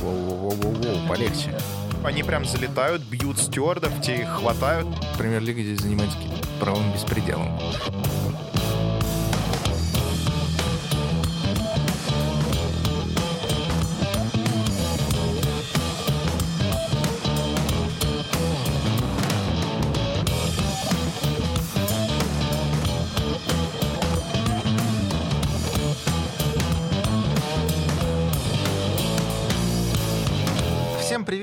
[0.00, 1.54] Воу-воу-воу-воу, полегче.
[2.04, 4.86] Они прям залетают, бьют стюардов, те их хватают.
[5.18, 6.16] Премьер-лига здесь занимается
[6.60, 7.58] правым беспределом.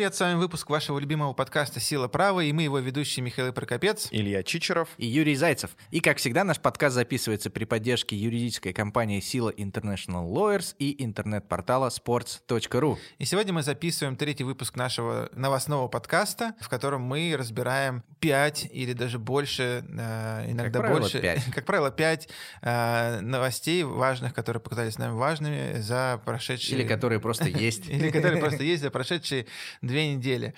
[0.06, 4.08] Привет, с вами выпуск вашего любимого подкаста «Сила права» и мы его ведущие Михаил Прокопец.
[4.12, 4.90] Илья Чичеров.
[4.98, 5.72] И Юрий Зайцев.
[5.90, 11.90] И, как всегда, наш подкаст записывается при поддержке юридической компании «Сила International Lawyers» и интернет-портала
[11.90, 12.98] sports.ru.
[13.18, 18.94] И сегодня мы записываем третий выпуск нашего новостного подкаста, в котором мы разбираем пять или
[18.94, 21.44] даже больше, э, иногда правило, больше, пять.
[21.56, 22.30] как правило, пять
[22.62, 26.78] э, новостей важных, которые показались нам важными за прошедшие...
[26.78, 27.90] Или которые просто есть.
[27.90, 29.48] Или которые просто есть за прошедшие
[29.96, 30.54] две недели.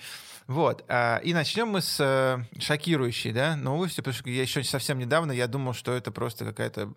[0.48, 0.82] Вот.
[0.88, 5.30] а, И начнем мы с э, шокирующей да, новости, потому что я еще совсем недавно
[5.30, 6.94] я думал, что это просто какая-то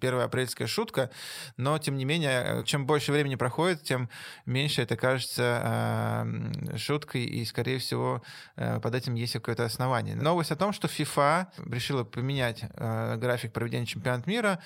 [0.00, 1.10] первая апрельская шутка,
[1.56, 4.08] но тем не менее, э, чем больше времени проходит, тем
[4.46, 8.22] меньше это кажется э, шуткой, и, скорее всего,
[8.54, 10.14] под этим есть какое-то основание.
[10.14, 14.60] Новость о том, что FIFA решила поменять график проведения чемпионата мира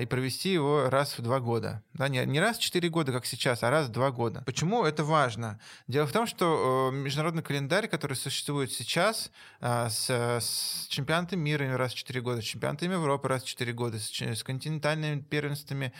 [0.00, 1.82] и провести его раз в два года.
[1.92, 4.42] Да, не, не раз в четыре года, как сейчас, а раз в два года.
[4.46, 5.60] Почему это важно?
[5.88, 9.30] Дело в том, что международный календарь, который существует сейчас,
[9.60, 13.72] э, с, с чемпионатом мира раз в четыре года, с чемпионатами Европы раз в четыре
[13.72, 15.92] года, с, с континентальными первенствами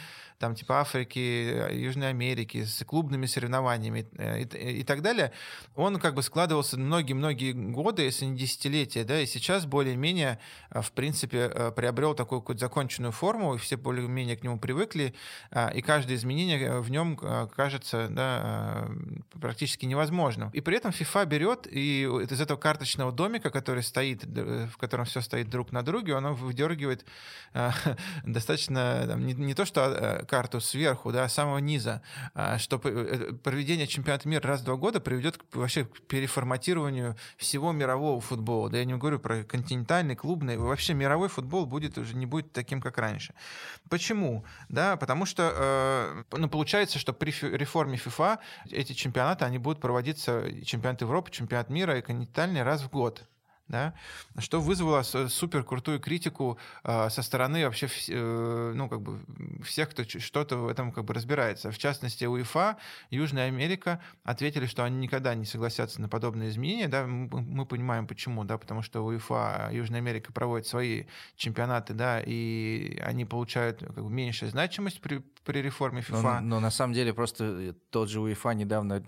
[0.42, 5.30] там типа Африки, Южной Америки, с клубными соревнованиями э, и, т- и так далее,
[5.77, 10.91] он как бы складывался многие-многие годы, если не десятилетия, да, и сейчас более-менее, э, в
[10.91, 15.14] принципе, э, приобрел такую какую-то законченную форму, и все более-менее к нему привыкли,
[15.53, 18.88] а, и каждое изменение в нем кажется да,
[19.41, 20.50] практически невозможным.
[20.50, 25.05] И при этом FIFA берет и из этого карточного домика, который стоит, д- в котором
[25.05, 27.05] все стоит друг на друге, оно выдергивает
[27.55, 27.71] э,
[28.25, 32.03] достаточно там, не, не то что э, карту сверху, да, а самого низа,
[32.34, 37.16] а, что э, проведение чемпионата мира раз в два года приведет к, вообще к переформатированию
[37.37, 38.69] всего мирового футбола.
[38.71, 42.81] Да я не говорю про континентальный, клубный, вообще мировой футбол будет уже не будет таким,
[42.81, 43.34] как раньше.
[43.89, 44.44] Почему?
[44.69, 48.39] Да, потому что э, ну, получается, что при реформе FIFA
[48.71, 53.25] эти чемпионаты, они будут проводиться, чемпионат Европы, чемпионат мира и континентальный раз в год
[53.69, 53.95] да,
[54.39, 59.21] что вызвало супер крутую критику э, со стороны вообще э, ну как бы
[59.65, 61.71] всех, кто что-то в этом как бы разбирается.
[61.71, 62.77] В частности, УЕФА,
[63.11, 66.89] Южная Америка ответили, что они никогда не согласятся на подобные изменения.
[66.89, 71.05] Да, мы, мы понимаем почему, да, потому что УЕФА, Южная Америка проводит свои
[71.37, 76.41] чемпионаты, да, и они получают как бы, меньшую значимость при, при реформе Но, FIFA.
[76.41, 79.03] но на самом деле просто э, тот же УЕФА недавно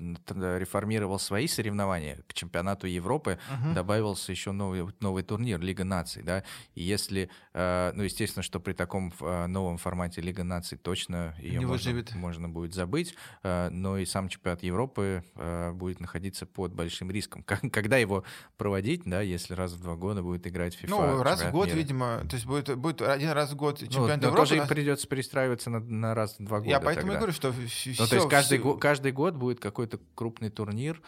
[0.59, 3.75] реформировал свои соревнования к чемпионату Европы, Мгм.
[3.75, 6.45] добавился еще новый, новый турнир Лига наций, да,
[6.75, 11.59] и если, э, ну, естественно, что при таком э, новом формате Лига наций точно ее
[11.59, 12.15] Не можно, выживет.
[12.15, 15.25] можно будет забыть, э, но и сам чемпионат Европы
[15.75, 17.43] будет находиться под большим риском.
[17.45, 18.25] Когда его
[18.57, 20.87] проводить, да, если раз в два года будет играть FIFA?
[20.89, 21.77] Ну, раз в год, мира?
[21.77, 24.37] видимо, то есть будет, будет один раз в год Ну, чемпионат но Европы.
[24.37, 26.71] тоже раз- придется перестраиваться на, на раз в два года.
[26.71, 27.15] Я поэтому тогда.
[27.15, 31.01] и говорю, что Ну, то есть каждый, го- каждый год будет какой-то крупный турнир,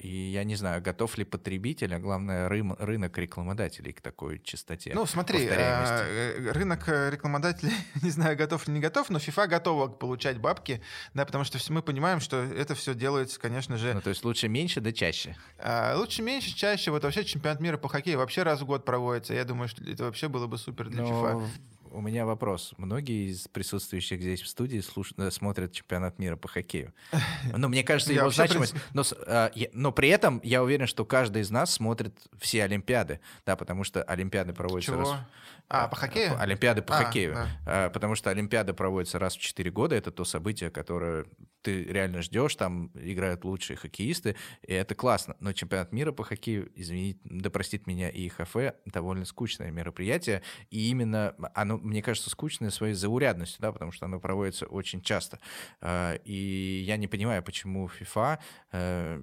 [0.00, 4.92] и я не знаю, готов ли потребитель, а главное рым- рынок рекламодателей к такой частоте.
[4.94, 9.88] Ну, смотри, э, рынок э, рекламодателей, не знаю, готов или не готов, но FIFA готова
[9.88, 10.80] получать бабки,
[11.14, 14.48] да, потому что мы понимаем, что это все делается, конечно же, Ну, то есть лучше
[14.48, 15.36] меньше, да чаще.
[15.58, 16.90] а, лучше меньше, чаще.
[16.90, 19.34] Вот вообще чемпионат мира по хоккею вообще раз в год проводится.
[19.34, 21.48] Я думаю, что это вообще было бы супер для Но FIFA.
[21.98, 22.72] У меня вопрос.
[22.76, 26.92] Многие из присутствующих здесь в студии слуш- э, смотрят чемпионат мира по хоккею.
[27.56, 28.74] Ну, мне кажется, его значимость...
[28.94, 33.20] Но, а, я- но при этом я уверен, что каждый из нас смотрит все Олимпиады,
[33.44, 35.00] да, потому что Олимпиады проводятся Чего?
[35.00, 35.16] раз...
[35.70, 36.30] А, по хоккею?
[36.34, 37.34] По- Олимпиады по А, хоккею.
[37.34, 37.48] да.
[37.66, 39.94] А, Потому что Олимпиада проводится раз в 4 года.
[39.96, 41.26] Это то событие, которое
[41.62, 42.54] ты реально ждешь.
[42.56, 44.36] Там играют лучшие хоккеисты,
[44.66, 45.36] и это классно.
[45.40, 48.56] Но чемпионат мира по хоккею, извините, да простит меня и ИХФ,
[48.86, 50.42] довольно скучное мероприятие.
[50.70, 55.38] И именно оно, мне кажется, скучное своей заурядностью, да, потому что оно проводится очень часто.
[55.80, 58.38] А, И я не понимаю, почему FIFA
[58.72, 59.20] э,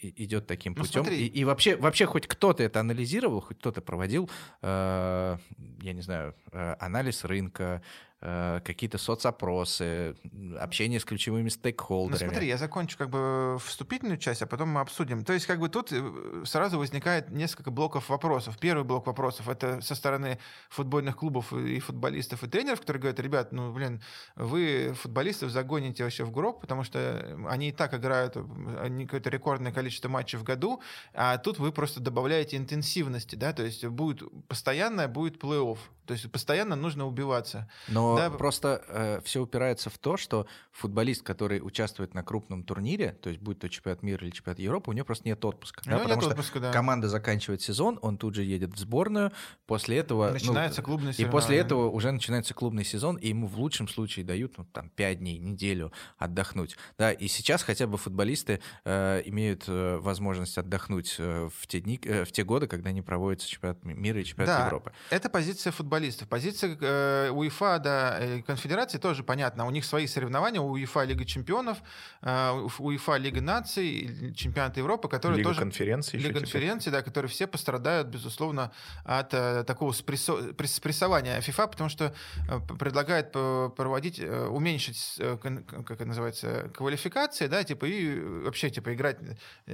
[0.00, 1.02] идет таким Ну, путем.
[1.04, 1.26] смотри.
[1.26, 4.28] И, и вообще, вообще хоть кто-то это анализировал, хоть кто-то проводил,
[4.62, 5.36] э,
[5.82, 7.82] я не знаю, э, анализ рынка,
[8.20, 10.16] какие-то соцопросы,
[10.58, 12.30] общение с ключевыми Ну стейкхолдерами.
[12.30, 15.24] смотри, я закончу как бы вступительную часть, а потом мы обсудим.
[15.24, 18.58] То есть как бы тут э, сразу возникает несколько блоков вопросов.
[18.58, 20.38] Первый блок вопросов— это со стороны
[20.68, 24.02] футбольных клубов и футболистов, и тренеров, которые говорят, ребят, ну, блин,
[24.34, 29.70] вы футболистов загоните вообще в гроб, потому что они и так играют э, какое-то рекордное
[29.70, 30.82] количество матчей в году,
[31.14, 36.32] а тут вы просто добавляете интенсивности, да, то есть будет постоянно будет плей-офф, то есть
[36.32, 37.70] постоянно нужно убиваться.
[37.86, 38.30] Но Да.
[38.30, 43.58] просто все упирается в то, что футболист, который участвует на крупном турнире, то есть будь
[43.58, 45.82] то чемпионат мира или чемпионат Европы, у него просто нет отпуска.
[45.84, 46.72] У да, потому нет что отпуска, да.
[46.72, 49.32] команда заканчивает сезон, он тут же едет в сборную,
[49.66, 50.28] после этого...
[50.28, 54.24] ну, Начинается клубный И после этого уже начинается клубный сезон, и ему в лучшем случае
[54.24, 56.76] дают ну, там 5 дней, неделю отдохнуть.
[56.96, 62.00] Да, и сейчас хотя бы футболисты э, имеют э, возможность отдохнуть э, в, те дни,
[62.02, 64.64] э, в те годы, когда не проводится чемпионат мира и чемпионат Да.
[64.64, 64.92] Европы.
[65.10, 66.28] Это позиция футболистов.
[66.28, 69.66] Позиция э, УЕФА, да, э, конфедерации тоже понятно.
[69.66, 70.60] У них свои соревнования.
[70.60, 71.78] У УЕФА Лига чемпионов,
[72.22, 75.60] э, у УЕФА Лига наций, чемпионат Европы, которые Лига тоже...
[75.60, 76.52] конференций еще Лига теперь.
[76.52, 78.70] конференции, да, которые все пострадают, безусловно,
[79.04, 82.14] от э, такого спрессо- пресс- спрессования ФИФА, потому что
[82.48, 88.94] э, предлагает проводить, э, уменьшить, э, как это называется, квалификации, да, типа, и вообще, типа,
[88.94, 89.18] играть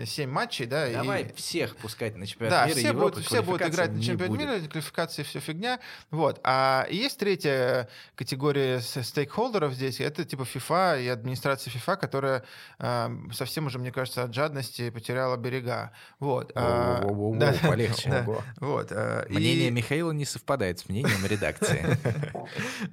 [0.05, 3.43] 7 матчей, да, и- Давай всех пускать на чемпионат да, мира все, Европы, будут, все
[3.43, 4.41] будут играть на чемпионат будет.
[4.41, 5.81] мира, квалификации все фигня.
[6.15, 6.39] Вот.
[6.45, 12.45] А есть третья категория стейкхолдеров здесь, это типа FIFA и администрация FIFA, которая
[12.79, 15.91] э, совсем уже, мне кажется, от жадности потеряла берега.
[16.21, 16.53] Вот.
[16.55, 17.03] А,
[17.35, 18.11] да, полегче.
[18.11, 18.25] да.
[18.61, 18.93] Вот.
[18.93, 21.85] и, Мнение Михаила не совпадает с мнением редакции.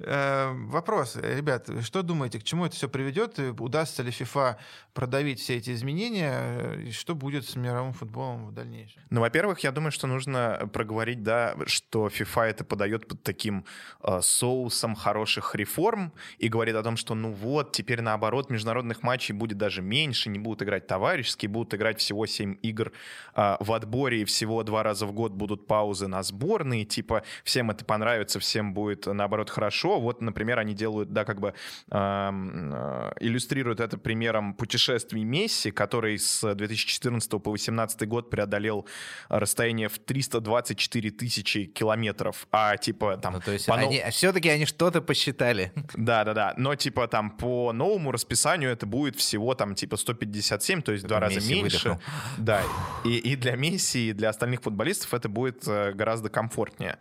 [0.00, 3.38] э, вопрос, ребят, что думаете, к чему это все приведет?
[3.38, 4.56] И Удастся ли FIFA
[4.94, 6.74] продавить все эти изменения?
[6.88, 9.00] И что будет с мировым футболом в дальнейшем?
[9.10, 13.64] Ну, во-первых, я думаю, что нужно проговорить, да, что FIFA это подает под таким
[14.02, 19.34] э, соусом хороших реформ и говорит о том, что, ну вот, теперь наоборот, международных матчей
[19.34, 22.92] будет даже меньше, не будут играть товарищеские, будут играть всего 7 игр
[23.34, 27.70] э, в отборе и всего два раза в год будут паузы на сборные, типа, всем
[27.70, 30.00] это понравится, всем будет, наоборот, хорошо.
[30.00, 31.52] Вот, например, они делают, да, как бы
[31.90, 38.86] эм, э, иллюстрируют это примером путешествий Месси, который с 2014 по 2018 год преодолел
[39.28, 43.34] расстояние в 324 тысячи километров, а типа там...
[43.34, 45.72] Ну, то есть по они, все-таки они что-то посчитали.
[45.94, 51.04] Да-да-да, но типа там по новому расписанию это будет всего там типа 157, то есть
[51.04, 51.62] в два раза меньше.
[51.62, 51.98] выдохнул.
[52.38, 52.62] Да,
[53.04, 56.98] и, и для Месси, и для остальных футболистов это будет э, гораздо комфортнее.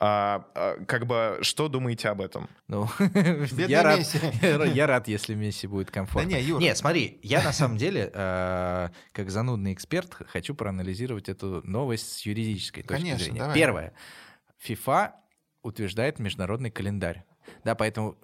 [0.00, 2.48] А, а, как бы, что думаете об этом?
[2.68, 2.88] Ну,
[3.56, 4.00] я рад,
[4.42, 6.30] я рад, если Месси будет комфортно.
[6.30, 6.60] Да не, Юр.
[6.60, 12.26] Нет, смотри, я на самом деле, э, как занудный эксперт, хочу проанализировать эту новость с
[12.26, 13.40] юридической точки Конечно, зрения.
[13.40, 13.54] давай.
[13.56, 13.92] Первое.
[14.64, 15.12] FIFA
[15.62, 17.24] утверждает международный календарь.
[17.64, 18.16] Да, поэтому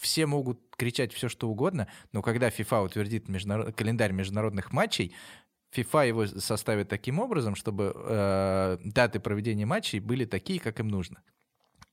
[0.00, 5.14] все могут кричать все, что угодно, но когда FIFA утвердит международ- календарь международных матчей,
[5.74, 11.22] FIFA его составит таким образом, чтобы э, даты проведения матчей были такие, как им нужно.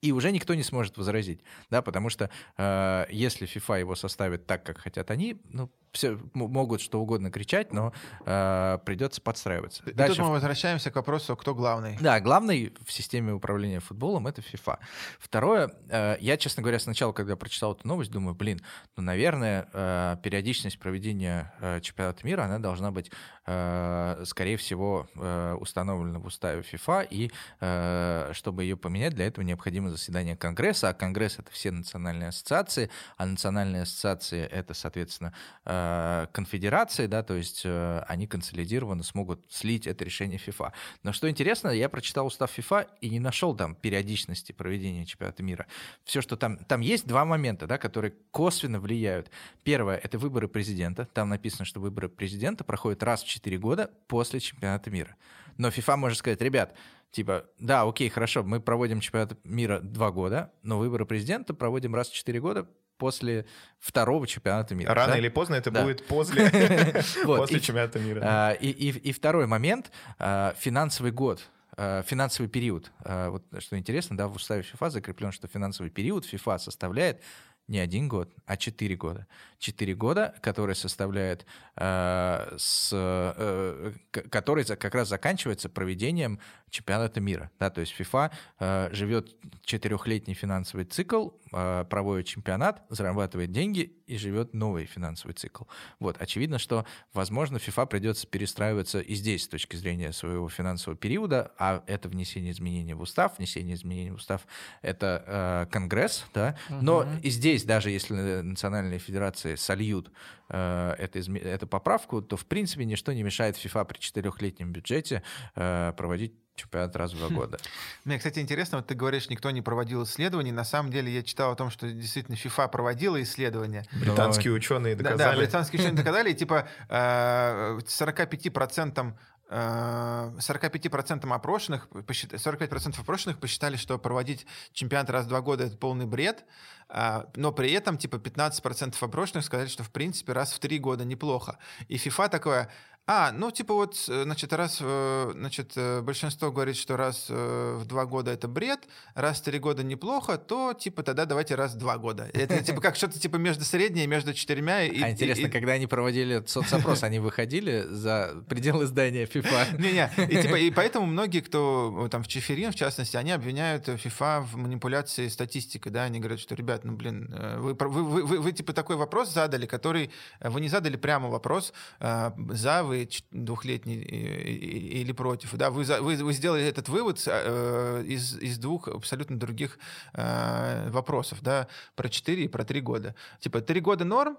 [0.02, 4.64] И уже никто не сможет возразить, да, потому что э, если FIFA его составит так,
[4.64, 7.94] как хотят они, ну, все могут что угодно кричать, но
[8.26, 9.82] э, придется подстраиваться.
[9.86, 11.98] И Дальше тут мы возвращаемся к вопросу, кто главный.
[12.00, 14.78] да, главный в системе управления футболом это FIFA.
[15.20, 18.62] Второе, э, я, честно говоря, сначала, когда прочитал эту новость, думаю, блин,
[18.98, 23.12] ну, наверное, э, периодичность проведения э, чемпионата мира, она должна быть,
[23.46, 27.32] э, скорее всего, э, установлена в уставе FIFA, и
[27.62, 32.90] э, чтобы ее поменять, для этого необходимо заседание Конгресса, а Конгресс— это все национальные ассоциации,
[33.18, 35.34] а национальные ассоциации— это, соответственно,
[35.66, 35.85] э,
[36.32, 40.72] конфедерации, да, то есть э, они консолидированно смогут слить это решение FIFA.
[41.04, 45.68] Но что интересно, я прочитал устав FIFA и не нашел там периодичности проведения чемпионата мира.
[46.04, 46.58] Все, что там...
[46.66, 49.30] Там есть два момента, да, которые косвенно влияют.
[49.64, 51.06] Первое— это выборы президента.
[51.14, 55.16] Там написано, что выборы президента проходят раз в 4 года после чемпионата мира.
[55.58, 56.76] Но FIFA может сказать, ребят,
[57.12, 62.10] типа, да, окей, хорошо, мы проводим чемпионат мира два года, но выборы президента проводим раз
[62.10, 63.46] в 4 года после
[63.80, 64.94] второго чемпионата мира.
[64.94, 65.18] Рано да?
[65.20, 65.84] или поздно это Да.
[65.84, 66.50] будет после,
[67.26, 68.22] после чемпионата мира.
[68.24, 71.42] А, И, и- и второй момент а, финансовый год.
[71.78, 72.92] а, Финансовый период.
[73.04, 77.22] Вот что интересно, да, в уставе ФИФА закреплен, что финансовый период ФИФА составляет
[77.68, 79.26] не один год, а четыре года.
[79.58, 83.92] Четыре года, которые составляет, а, с, э,
[84.30, 87.50] который как раз заканчивается проведением чемпионата мира.
[87.60, 91.45] Да, то есть ФИФА а, живет четырехлетний финансовый цикл, э,
[91.90, 95.64] проводит чемпионат, зарабатывает деньги и живет новый финансовый цикл.
[96.00, 101.52] Вот, очевидно, что, возможно, FIFA придется перестраиваться и здесь с точки зрения своего финансового периода,
[101.58, 104.46] а это внесение изменений в устав, внесение изменений в устав—
[104.82, 107.10] это э, Конгресс, да, но угу.
[107.24, 110.12] и здесь, даже если национальные федерации сольют
[110.45, 115.24] э, это, эту поправку, то, в принципе, ничто не мешает FIFA при четырехлетнем бюджете
[115.56, 117.36] э, проводить чемпионат раз в два хм.
[117.36, 117.58] года.
[118.06, 120.52] Мне, кстати, интересно, вот ты говоришь, никто не проводил исследований.
[120.52, 123.86] На самом деле я читал о том, что действительно FIFA проводила исследования.
[123.92, 124.58] Британские Но...
[124.58, 125.18] ученые доказали.
[125.18, 129.14] Да, да, британские ученые доказали, и типа 45%
[129.48, 136.46] 45% опрошенных, 45% опрошенных посчитали, что проводить чемпионат раз в два года— это полный бред,
[136.90, 141.58] но при этом типа 15% опрошенных сказали, что в принципе раз в три года неплохо.
[141.88, 142.70] И FIFA такое,
[143.08, 147.86] а, ну, типа вот, э, значит, раз, э, значит, э, большинство говорит, что раз в
[147.86, 148.80] два года это бред,
[149.14, 152.28] раз в три года неплохо, то, типа, тогда давайте раз в два года.
[152.34, 155.02] Это, типа, как что-то, типа, между среднее, между четырьмя и...
[155.02, 159.80] А интересно, и, когда они проводили соцопрос, они выходили за пределы здания FIFA?
[159.80, 164.42] Не-не, и, типа, и поэтому многие, кто, там, в Чеферин, в частности, они обвиняют FIFA
[164.46, 168.52] в манипуляции статистикой, да, они говорят, что, ребят, ну, блин, вы, вы, вы, вы, вы
[168.52, 170.10] типа, такой вопрос задали, который...
[170.40, 175.54] Вы не задали прямо вопрос, за вы вы двухлетний или против.
[175.56, 179.80] Да, вы, вы, вы сделали этот вывод э, из, из двух абсолютно других
[180.14, 183.16] э, вопросов, да, про 4 и про 3 года.
[183.40, 184.38] Типа, 3 года норм,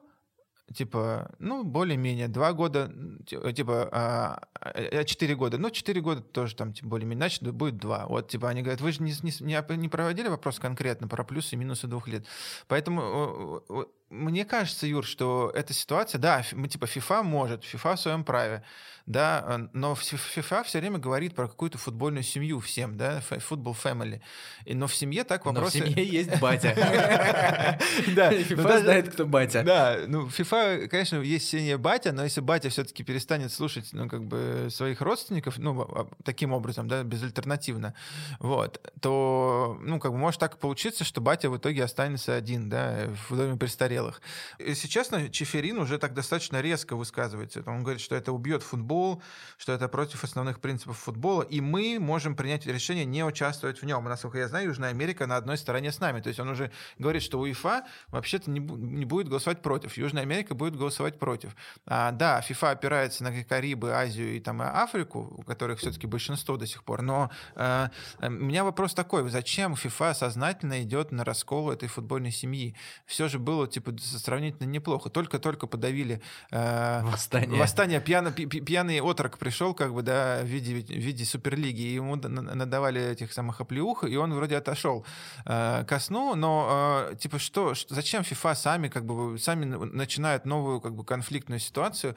[0.75, 2.93] типа, ну, более-менее, два года,
[3.27, 8.07] типа, а, а, четыре года, ну, четыре года тоже там, типа, более-менее, значит, будет два.
[8.07, 11.59] Вот, типа, они говорят, вы же не, не, не проводили вопрос конкретно про плюсы и
[11.59, 12.27] минусы двух лет.
[12.67, 13.63] Поэтому
[14.11, 18.63] мне кажется, Юр, что эта ситуация, да, мы типа FIFA может, FIFA в своем праве,
[19.07, 24.21] да, э, но FIFA все время говорит про какую-то футбольную семью всем, да, футбол family.
[24.67, 25.79] Но в семье так вопросы...
[25.79, 26.75] Но в семье есть батя.
[28.15, 29.63] Да, FIFA знает, кто батя.
[29.63, 34.25] Да, ну FIFA, конечно, есть семья батя, но если батя все-таки перестанет слушать, ну, как
[34.25, 37.95] бы своих родственников, ну, а, таким образом, да, безальтернативно,
[38.41, 43.09] вот, то, ну, как бы может так получиться, что батя в итоге останется один, да,
[43.29, 44.21] в доме престарелых.
[44.59, 47.63] Если честно, Чеферин уже так достаточно резко высказывается.
[47.67, 49.23] Он говорит, что это убьет футбол, футбол,
[49.59, 54.05] что это против основных принципов футбола, и мы можем принять решение не участвовать в нем.
[54.07, 56.21] И, насколько я знаю, Южная Америка на одной стороне с нами.
[56.21, 59.97] То есть он уже говорит, что УЕФА вообще-то не, не будет голосовать против.
[59.97, 61.55] Южная Америка будет голосовать против.
[61.87, 66.67] А, да, ФИФА опирается на Карибы, Азию и там Африку, у которых все-таки большинство до
[66.67, 67.03] сих пор.
[67.03, 67.89] Но э,
[68.23, 72.75] у меня вопрос такой: зачем ФИФА сознательно идет на раскол этой футбольной семьи?
[73.07, 75.11] Все же было типа сравнительно неплохо.
[75.11, 80.75] Только-только подавили э, восстание, восстание пьяно, пьяно пьяный отрок пришел, как бы, да, в виде,
[80.75, 85.05] в виде суперлиги, и ему надавали этих самых оплеух, и он вроде отошел
[85.45, 90.47] э, ко сну, но, э, типа, что, что, зачем FIFA сами, как бы, сами начинают
[90.47, 92.17] новую, как бы, конфликтную ситуацию?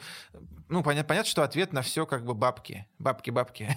[0.70, 2.86] Ну, понятно, понятно, что ответ на все, как бы, бабки.
[3.00, 3.68] Бабки, бабки.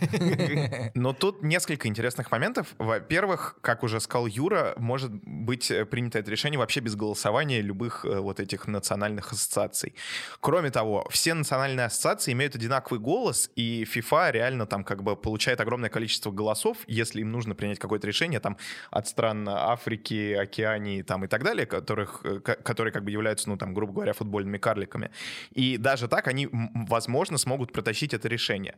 [0.94, 2.74] Но тут несколько интересных моментов.
[2.78, 8.04] Во-первых, как уже сказал Юра, может быть э, принято это решение вообще без голосования любых
[8.04, 9.94] э, вот этих национальных ассоциаций.
[10.40, 15.16] Кроме того, все национальные ассоциации имеют одинаковые одинаковый голос, и FIFA реально там как бы
[15.16, 18.56] получает огромное количество голосов, если им нужно принять какое-то решение там
[18.90, 23.56] от стран Африки, Океании там и так далее, которых, э, которые как бы являются, ну
[23.56, 25.10] там, грубо говоря, футбольными карликами.
[25.56, 26.48] И даже так они,
[26.88, 28.74] возможно, смогут протащить это решение.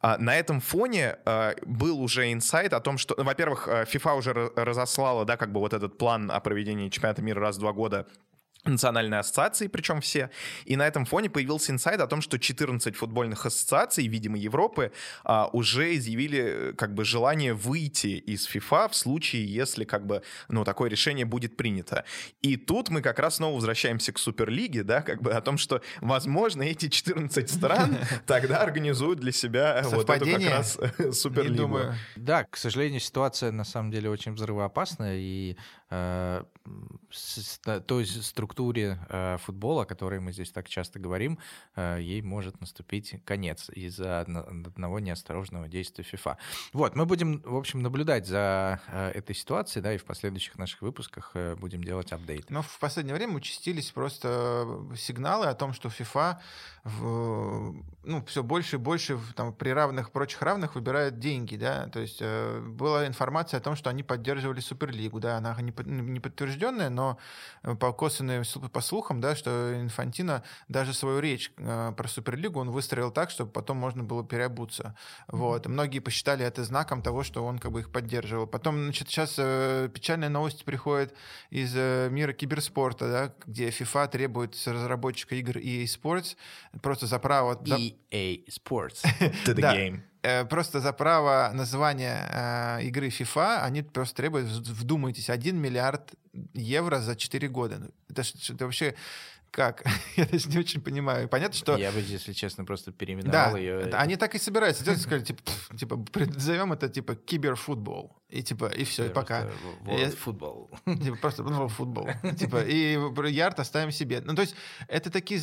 [0.00, 4.32] А на этом фоне а, был уже инсайт о том, что, во-первых, э, FIFA уже
[4.56, 8.06] разослала, да, как бы вот этот план о проведении чемпионата мира раз в два года
[8.64, 10.30] национальной ассоциации, причем все.
[10.64, 14.92] И на этом фоне появился инсайд о том, что 14 футбольных ассоциаций, видимо, Европы,
[15.24, 20.22] а, уже изъявили э, как бы желание выйти из FIFA в случае, если как бы,
[20.48, 22.04] ну, такое решение будет принято.
[22.40, 25.82] И тут мы как раз снова возвращаемся к Суперлиге, да, как бы о том, что,
[26.00, 30.78] возможно, эти 14 стран тогда организуют для себя вот эту как раз
[31.12, 31.80] Суперлигу.
[32.16, 35.56] Да, к сожалению, ситуация на самом деле очень взрывоопасная, и
[35.90, 36.44] э,
[37.86, 41.38] той структуре э, футбола, о которой мы здесь так часто говорим,
[41.76, 46.36] э, ей может наступить конец из-за одного неосторожного действия FIFA.
[46.72, 50.82] Вот, мы будем, в общем, наблюдать за э, этой ситуацией, да, и в последующих наших
[50.82, 52.50] выпусках будем делать апдейт.
[52.50, 54.66] Но в последнее время участились просто
[54.96, 55.90] сигналы о том, что
[56.84, 62.00] в, ну, все больше и больше там, при равных, прочих равных выбирает деньги, да, то
[62.00, 66.20] есть э, была информация о том, что они поддерживали Суперлигу, да, она не, не
[66.52, 67.18] подтвержденная, но
[67.78, 68.42] по косвенной
[68.72, 73.50] по слухам, да, что Инфантино даже свою речь э, про Суперлигу он выстроил так, чтобы
[73.50, 74.96] потом можно было переобуться.
[75.28, 75.66] Вот.
[75.66, 78.46] Многие посчитали это знаком того, что он как бы их поддерживал.
[78.46, 81.14] Потом, значит, сейчас э, печальная новость приходит
[81.50, 86.36] из э, мира киберспорта, да, где FIFA требует с разработчика игр EA Sports
[86.82, 87.54] просто за право...
[87.64, 89.02] EA Sports.
[89.46, 90.11] To the game.
[90.22, 92.28] Э, просто за право названия
[92.80, 96.12] э, игры FIFA они просто требуют, вдумайтесь, 1 миллиард
[96.54, 97.78] евро за 4 года.
[97.78, 98.94] Ну, Это, это вообще
[99.50, 99.84] как?
[100.16, 101.28] Я даже не очень понимаю.
[101.28, 101.76] Понятно, что...
[101.76, 103.80] Я бы, если честно, просто Да, переименовал ее.
[103.80, 108.16] это они так и собираются делать, сказать, типа, пф, типа, назовем это типа киберфутбол.
[108.32, 109.46] И типа, и все, и пока.
[109.86, 110.70] Я- Футбол.
[110.86, 112.08] Типа просто ну, футбол.
[112.38, 112.98] Типа, и
[113.30, 114.22] ярд оставим себе.
[114.24, 114.54] Ну, то есть,
[114.88, 115.38] это такие...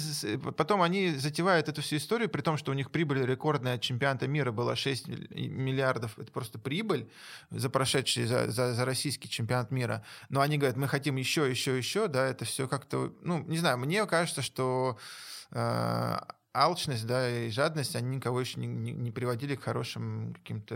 [0.58, 4.28] Потом они затевают эту всю историю, при том, что у них прибыль рекордная от чемпионата
[4.28, 6.18] мира была 6 миллиардов.
[6.18, 7.08] Это просто прибыль
[7.52, 10.04] за прошедший, за, за, за российский чемпионат мира.
[10.30, 13.14] Но они говорят, мы хотим еще, еще, еще, да, это все как-то...
[13.22, 14.98] Ну, не знаю, мне кажется, что
[15.52, 16.18] э,
[16.64, 20.76] алчность, да, и жадность, они никого еще не, не- не приводили к хорошим каким-то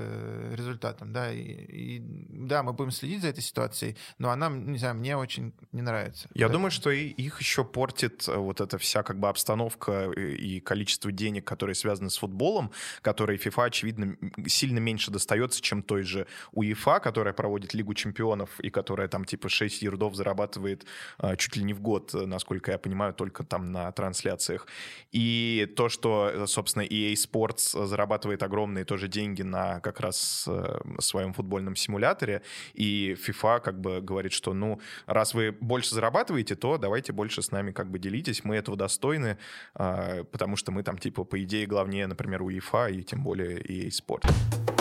[0.54, 4.96] результатам, да, и, и, да, мы будем следить за этой ситуацией, но она, не знаю,
[4.96, 6.30] мне очень не нравится.
[6.34, 6.54] Я Да.
[6.54, 11.12] думаю, что и их еще портит э, вот эта вся как бы обстановка и количество
[11.12, 12.72] денег, которые связаны с футболом,
[13.02, 18.70] которые FIFA, очевидно, сильно меньше достается, чем той же УЕФА, которая проводит Лигу чемпионов и
[18.70, 20.86] которая там типа 6 ярдов зарабатывает
[21.20, 24.68] э, чуть ли не в год, э, насколько я понимаю, только там на трансляциях.
[25.12, 30.46] И то, что, э, собственно, EA Sports э, зарабатывает огромные тоже деньги на как раз
[30.48, 32.42] э, своем футбольном симуляторе,
[32.74, 37.52] и FIFA как бы говорит, что, ну, раз вы больше зарабатываете, то давайте больше с
[37.52, 39.38] нами как бы делитесь, мы этого достойны,
[39.76, 43.90] а, потому что мы там, типа, по идее, главнее, например, УЕФА и тем более EA
[43.90, 44.73] Sport.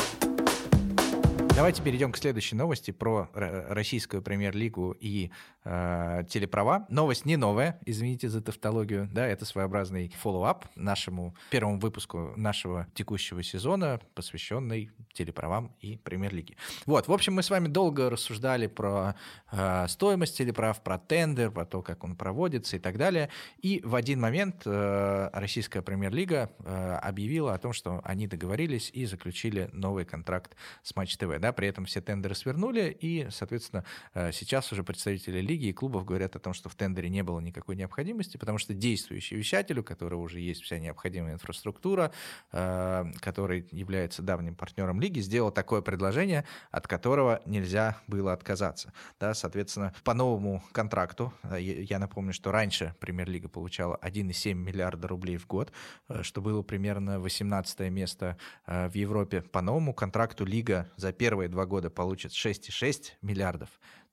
[1.54, 5.30] Давайте перейдем к следующей новости про р- российскую премьер-лигу и
[5.64, 6.86] э, телеправа.
[6.88, 13.42] Новость не новая, извините за тавтологию, да, это своеобразный follow-up нашему первому выпуску нашего текущего
[13.42, 16.56] сезона, посвященный телеправам и премьер-лиге.
[16.86, 19.14] Вот, в общем, мы с вами долго рассуждали про
[19.52, 23.28] э, стоимость телеправ, про тендер, про то, как он проводится и так далее.
[23.58, 29.04] И в один момент э, российская премьер-лига э, объявила о том, что они договорились и
[29.04, 31.41] заключили новый контракт с Матч ТВ.
[31.42, 33.84] Да, при этом все тендеры свернули, и, соответственно,
[34.14, 37.40] э, сейчас уже представители лиги и клубов говорят о том, что в тендере не было
[37.40, 42.12] никакой необходимости, потому что действующий вещатель, у которого уже есть вся необходимая инфраструктура,
[42.52, 48.92] э, который является давним партнером лиги, сделал такое предложение, от которого нельзя было отказаться.
[49.18, 55.38] Да, соответственно, по новому контракту, э, я напомню, что раньше премьер-лига получала 1,7 миллиарда рублей
[55.38, 55.72] в год,
[56.20, 59.42] что было примерно 18 место в Европе.
[59.42, 63.70] По новому контракту лига за первые два года получит 6,6 миллиардов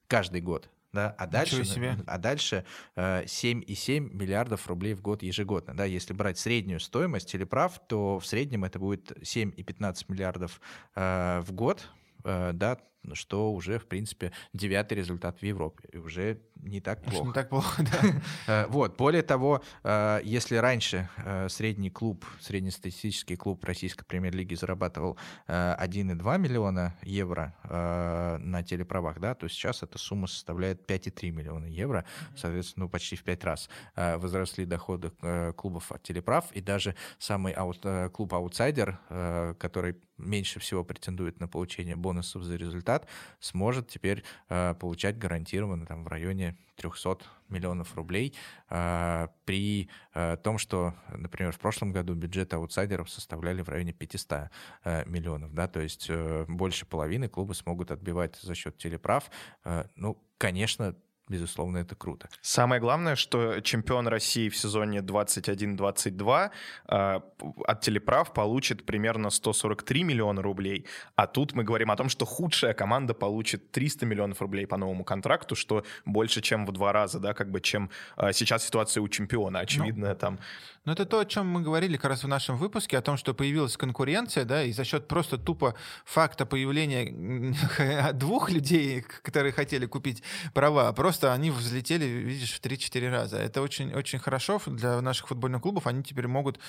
[0.07, 0.69] каждый год.
[0.93, 1.97] Да, а дальше, себе.
[2.07, 2.63] а дальше
[2.95, 5.75] э, 7,7 миллиардов рублей в год ежегодно.
[5.75, 10.61] Да, если брать среднюю стоимость телеправ, то в среднем это будет 7,15 миллиардов
[10.95, 11.89] э, в год,
[12.23, 12.77] э, да,
[13.13, 15.87] что уже, в принципе, девятый результат в Европе.
[15.91, 17.27] И уже не так плохо.
[17.27, 18.21] Не так плохо, да.
[18.47, 25.17] Э, Вот, более того, э, если раньше э, средний клуб, среднестатистический клуб российской премьер-лиги зарабатывал
[25.47, 32.05] э, 1,2 миллиона евро на телеправах, да, то сейчас эта сумма составляет 5,3 миллиона евро,
[32.35, 35.11] соответственно, ну, почти в пять раз возросли доходы
[35.55, 41.47] клубов от телеправ, и даже самый аут- клуб «Аутсайдер», э, который меньше всего претендует на
[41.47, 42.88] получение бонусов за результат,
[43.39, 48.35] сможет теперь э, получать гарантированно там в районе 300 миллионов рублей
[48.69, 54.49] э, при э, том, что, например, в прошлом году бюджет аутсайдеров составляли в районе 500
[54.83, 59.29] э, миллионов, да, то есть э, больше половины клубы смогут отбивать за счет телеправ.
[59.65, 60.95] Э, ну, конечно,
[61.29, 62.27] безусловно, это круто.
[62.41, 66.49] Самое главное, что чемпион России в сезоне 21-22
[66.87, 67.19] э,
[67.65, 72.73] от телеправ получит примерно 143 миллиона рублей, а тут мы говорим о том, что худшая
[72.73, 77.33] команда получит 300 миллионов рублей по новому контракту, что больше, чем в два раза, да,
[77.33, 79.59] как бы, чем э, сейчас ситуация у чемпиона.
[79.59, 80.39] Очевидно, там
[80.85, 83.33] Но это то, о чем мы говорили как раз в нашем выпуске, о том, что
[83.33, 90.23] появилась конкуренция, да, и за счет просто тупо факта появления двух людей, которые хотели купить
[90.53, 93.37] права, просто они взлетели, видишь, в 3-4 раза.
[93.37, 95.87] Это очень, очень хорошо для наших футбольных клубов.
[95.87, 96.59] Они теперь могут,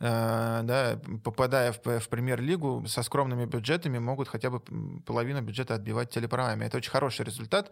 [0.00, 4.60] э, да, попадая в, в премьер-лигу со скромными бюджетами, могут хотя бы
[5.06, 6.64] половину бюджета отбивать телеправами.
[6.64, 7.70] Это очень хороший результат.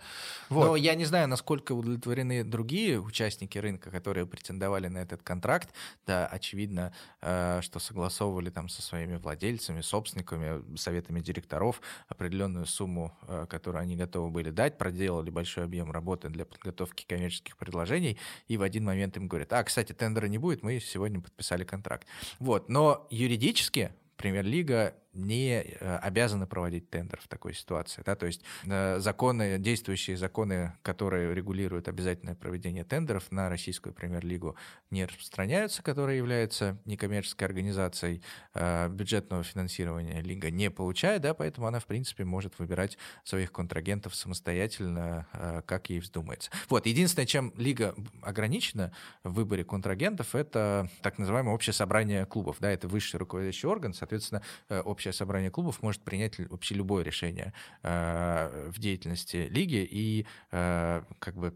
[0.49, 0.67] Вот.
[0.67, 5.71] Но я не знаю, насколько удовлетворены другие участники рынка, которые претендовали на этот контракт.
[6.07, 13.47] Да, очевидно, э, что согласовывали там со своими владельцами, собственниками, советами директоров определенную сумму, э,
[13.49, 18.57] которую они готовы были дать, проделали большой объем работы документы для подготовки коммерческих предложений, и
[18.57, 22.07] в один момент им говорят, а, кстати, тендера не будет, мы сегодня подписали контракт.
[22.39, 28.03] Вот, но юридически премьер-лига не э, обязаны проводить тендер в такой ситуации.
[28.05, 28.15] Да?
[28.15, 34.57] То есть э, законы, действующие законы, которые регулируют обязательное проведение тендеров на российскую премьер-лигу,
[34.91, 38.23] не распространяются, которые являются некоммерческой организацией
[38.55, 44.15] э, бюджетного финансирования лига не получает, да, поэтому она, в принципе, может выбирать своих контрагентов
[44.15, 45.27] самостоятельно,
[45.67, 46.51] как ей вздумается.
[46.69, 52.71] Вот, единственное, чем лига ограничена в выборе контрагентов, это так называемое общее собрание клубов, да,
[52.71, 58.71] это высший руководящий орган, соответственно, общее общее собрание клубов может принять вообще любое решение э,
[58.71, 59.87] в деятельности лиги.
[59.89, 61.55] И э, как бы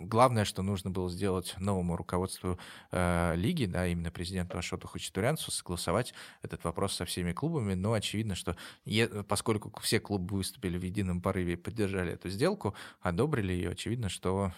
[0.00, 2.58] главное, что нужно было сделать новому руководству
[2.90, 7.74] э, лиги, да, именно президенту Ашоту Хачатурянцу, согласовать этот вопрос со всеми клубами.
[7.74, 8.56] Но очевидно, что
[9.28, 14.52] поскольку все клубы выступили в едином порыве и поддержали эту сделку, одобрили ее, очевидно, что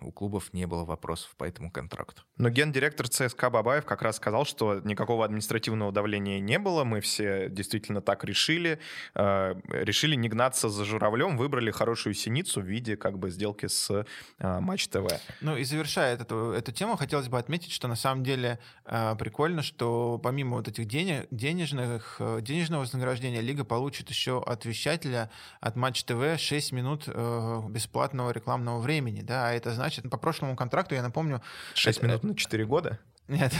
[0.00, 2.22] у клубов не было вопросов по этому контракту.
[2.38, 7.48] Но гендиректор ЦСКА Бабаев как раз сказал, что никакого административного давления не было, мы все
[7.48, 7.65] действительно
[8.00, 8.78] так решили.
[9.14, 13.90] Э, решили не гнаться за журавлем, выбрали хорошую синицу в виде как бы сделки с
[14.38, 15.06] э, Матч ТВ.
[15.40, 19.62] Ну и завершая эту, эту тему, хотелось бы отметить, что на самом деле э, прикольно,
[19.62, 26.04] что помимо вот этих денег, денежных, денежного вознаграждения, Лига получит еще от вещателя, от Матч
[26.04, 29.22] ТВ 6 минут бесплатного рекламного времени.
[29.22, 29.48] Да?
[29.48, 31.42] А это значит, по прошлому контракту, я напомню...
[31.74, 32.98] 6 это, минут на 4 года?
[33.28, 33.52] Нет,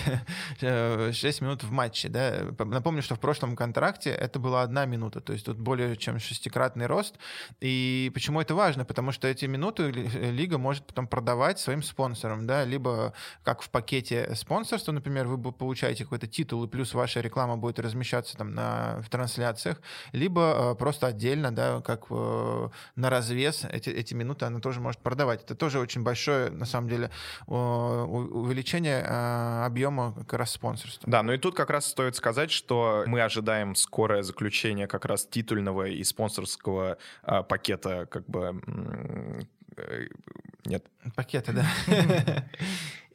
[0.61, 2.47] 6 минут в матче, да.
[2.59, 6.87] Напомню, что в прошлом контракте это была одна минута, то есть тут более чем шестикратный
[6.87, 7.17] рост.
[7.61, 8.85] И почему это важно?
[8.85, 14.35] Потому что эти минуты лига может потом продавать своим спонсорам, да, либо как в пакете
[14.37, 19.11] спонсорства, например, вы получаете какой-то титул, и плюс ваша реклама будет размещаться там на, в
[19.11, 19.81] трансляциях,
[20.13, 25.01] либо э, просто отдельно, да, как э, на развес эти, эти минуты она тоже может
[25.01, 25.43] продавать.
[25.43, 27.11] Это тоже очень большое, на самом деле,
[27.47, 31.11] увеличение э, объема как раз спонсорства.
[31.11, 35.27] Да, ну и тут как раз стоит сказать, что мы ожидаем скорое заключение как раз
[35.27, 38.61] титульного и спонсорского а, пакета как бы
[39.77, 40.09] э,
[40.67, 40.85] нет.
[41.15, 41.67] Пакеты, да.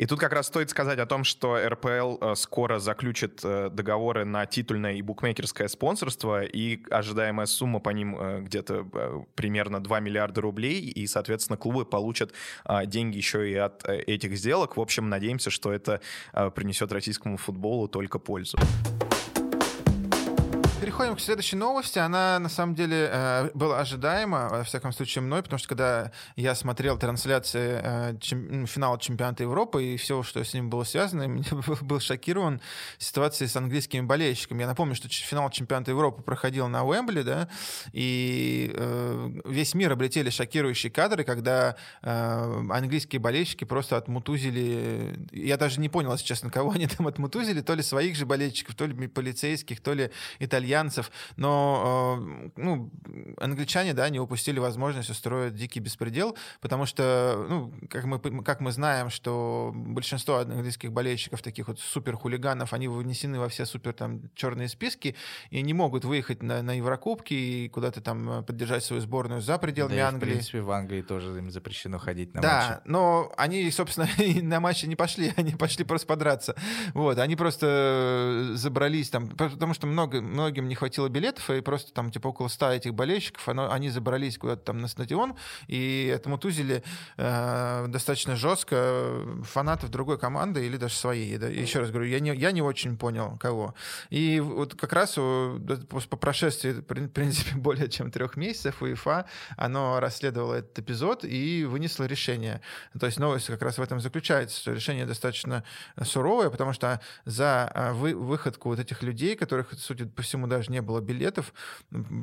[0.02, 4.26] И тут как раз стоит сказать о том, что РПЛ э, скоро заключит э, договоры
[4.26, 8.84] на титульное и букмекерское спонсорство, и ожидаемая сумма по ним э, где-то
[9.36, 12.34] примерно 2 миллиарда рублей, и, соответственно, клубы получат
[12.86, 14.76] деньги еще и от этих сделок.
[14.76, 16.02] В общем, надеемся, что это
[16.56, 18.58] принесет российскому футболу только пользу.
[20.82, 22.00] Переходим к следующей новости.
[22.00, 26.56] Она, на самом деле, э, была ожидаема, во всяком случае, мной, потому что когда я
[26.56, 32.00] смотрел трансляции э, финала чемпионата Европы и все, что с ним было связано, я был
[32.00, 32.62] шокирован
[32.98, 34.62] ситуацией с английскими болельщиками.
[34.62, 37.48] Я напомню, что финал чемпионата Европы проходил на Уэмбли, да,
[37.94, 45.28] и э, весь мир облетели шокирующие кадры, когда английские болельщики просто отмутузили...
[45.32, 48.74] Я даже не понял, если честно, кого они там отмутузили, то ли своих же болельщиков,
[48.74, 52.92] то ли полицейских, то ли итальянцев итальянцев, но э, ну,
[53.38, 58.72] англичане, да, не упустили возможность устроить дикий беспредел, потому что, ну, как мы, как мы
[58.72, 64.22] знаем, что большинство английских болельщиков, таких вот супер хулиганов, они вынесены во все супер там
[64.34, 65.16] черные списки
[65.50, 69.58] и не могут выехать на, на Еврокубки и куда-то там э, поддержать свою сборную за
[69.58, 70.32] пределами да, Англии.
[70.32, 72.70] в принципе, в Англии тоже им запрещено ходить на да, матчи.
[72.70, 74.08] Да, но они, собственно,
[74.42, 76.56] на матчи не пошли, они пошли просто подраться.
[76.94, 81.94] Вот, они просто забрались там, потому что много, многим многим не хватило билетов, и просто
[81.94, 85.36] там типа около 100 этих болельщиков, оно, они забрались куда-то там на стадион,
[85.68, 86.84] и этому тузили
[87.18, 91.38] э, достаточно жестко фанатов другой команды или даже своей.
[91.38, 91.48] Да?
[91.48, 93.74] Еще раз говорю, я не, я не очень понял, кого.
[94.10, 99.26] И вот как раз по прошествии, в принципе, более чем трех месяцев УЕФА,
[99.58, 102.62] оно расследовало этот эпизод и вынесло решение.
[103.00, 105.64] То есть новость как раз в этом заключается, что решение достаточно
[106.04, 110.72] суровое, потому что за э, вы, выходку вот этих людей, которых, судя по всему, даже
[110.72, 111.54] не было билетов,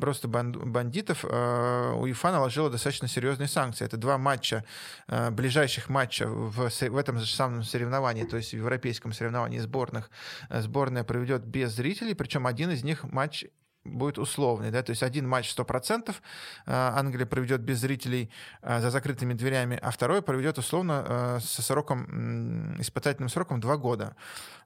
[0.01, 3.85] просто бандитов, э, УЕФА наложила достаточно серьезные санкции.
[3.85, 4.64] Это два матча,
[5.09, 10.11] э, ближайших матча в, в этом же самом соревновании, то есть в европейском соревновании сборных.
[10.51, 13.47] Сборная проведет без зрителей, причем один из них матч
[13.88, 16.14] будет условный, да, то есть один матч 100%
[16.66, 18.31] Англия проведет без зрителей
[18.62, 24.16] за закрытыми дверями, а второй проведет условно со сроком, испытательным сроком 2 года.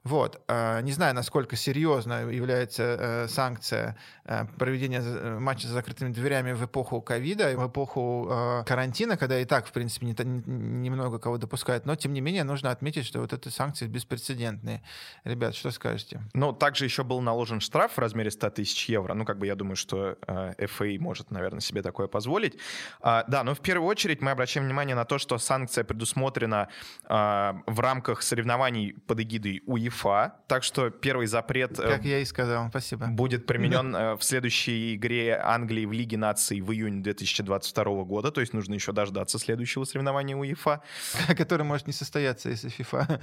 [0.03, 0.41] Вот.
[0.49, 6.65] Не знаю, насколько серьезно является э, санкция э, проведения э, матча за закрытыми дверями в
[6.65, 11.85] эпоху ковида, в эпоху карантина, когда и так, в принципе, немного кого допускают.
[11.85, 14.81] Но, тем не менее, нужно отметить, что вот эти санкции беспрецедентные.
[15.23, 16.21] Ребят, что скажете?
[16.33, 19.19] Ну, также еще был наложен штраф в размере 100 тысяч евро евро.
[19.19, 22.57] Ну, как бы я думаю, что э, FA может, наверное, себе такое позволить.
[23.01, 26.67] А, да, но в первую очередь мы обращаем внимание на то, что санкция предусмотрена
[27.05, 30.33] а, в рамках соревнований под эгидой УЕФА.
[30.47, 31.79] Так что первый запрет...
[31.79, 33.07] Э, как я и сказал, спасибо.
[33.07, 38.31] Будет применен э, в следующей игре Англии в Лиге наций в июне 2022 года.
[38.31, 40.81] То есть нужно еще дождаться следующего соревнования УЕФА.
[41.37, 43.19] Который может не состояться, если FIFA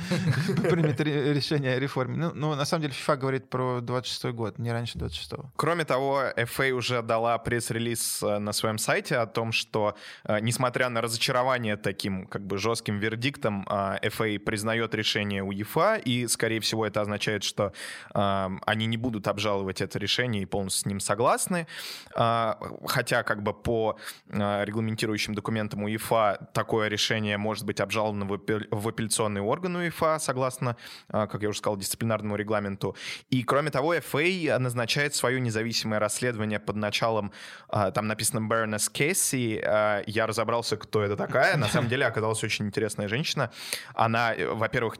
[0.71, 2.31] примет решение о реформе.
[2.35, 5.47] Ну, на самом деле, FIFA говорит про 26 год, не раньше 26 -го.
[5.81, 10.91] Кроме того, FA уже дала пресс-релиз э, на своем сайте о том, что, э, несмотря
[10.91, 17.01] на разочарование таким как бы жестким вердиктом, FA признает решение УЕФА, и, скорее всего, это
[17.01, 17.73] означает, что
[18.13, 21.67] они не будут обжаловать это решение и полностью с ним согласны.
[22.15, 23.97] Хотя, как бы по
[24.29, 30.77] регламентирующим документам УЕФА такое решение может быть обжаловано в апелляционный орган УЕФА, согласно,
[31.09, 32.97] как я уже сказал, дисциплинарному регламенту.
[33.31, 37.33] И, кроме того, FA назначает свое независимое расследование под началом,
[37.69, 39.61] там написано Baroness Кесси.
[40.07, 41.57] Я разобрался, кто это такая.
[41.57, 43.51] На самом деле оказалась очень интересная женщина.
[43.95, 44.97] Она, во-первых,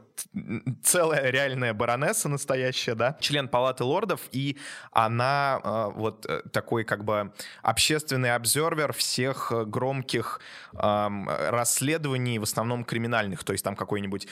[0.83, 4.57] целая реальная баронесса настоящая, да, член Палаты лордов, и
[4.91, 10.39] она вот э, такой как бы общественный обзорвер всех громких
[10.73, 14.27] расследований, в основном криминальных, то есть там какое-нибудь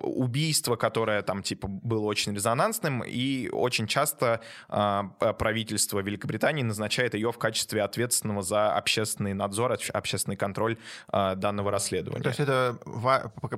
[0.00, 4.40] убийство, которое там типа было очень резонансным, и очень часто
[5.52, 10.78] правительство Великобритании назначает ее в качестве ответственного за общественный надзор, общественный контроль
[11.10, 12.22] данного расследования.
[12.22, 12.78] То есть это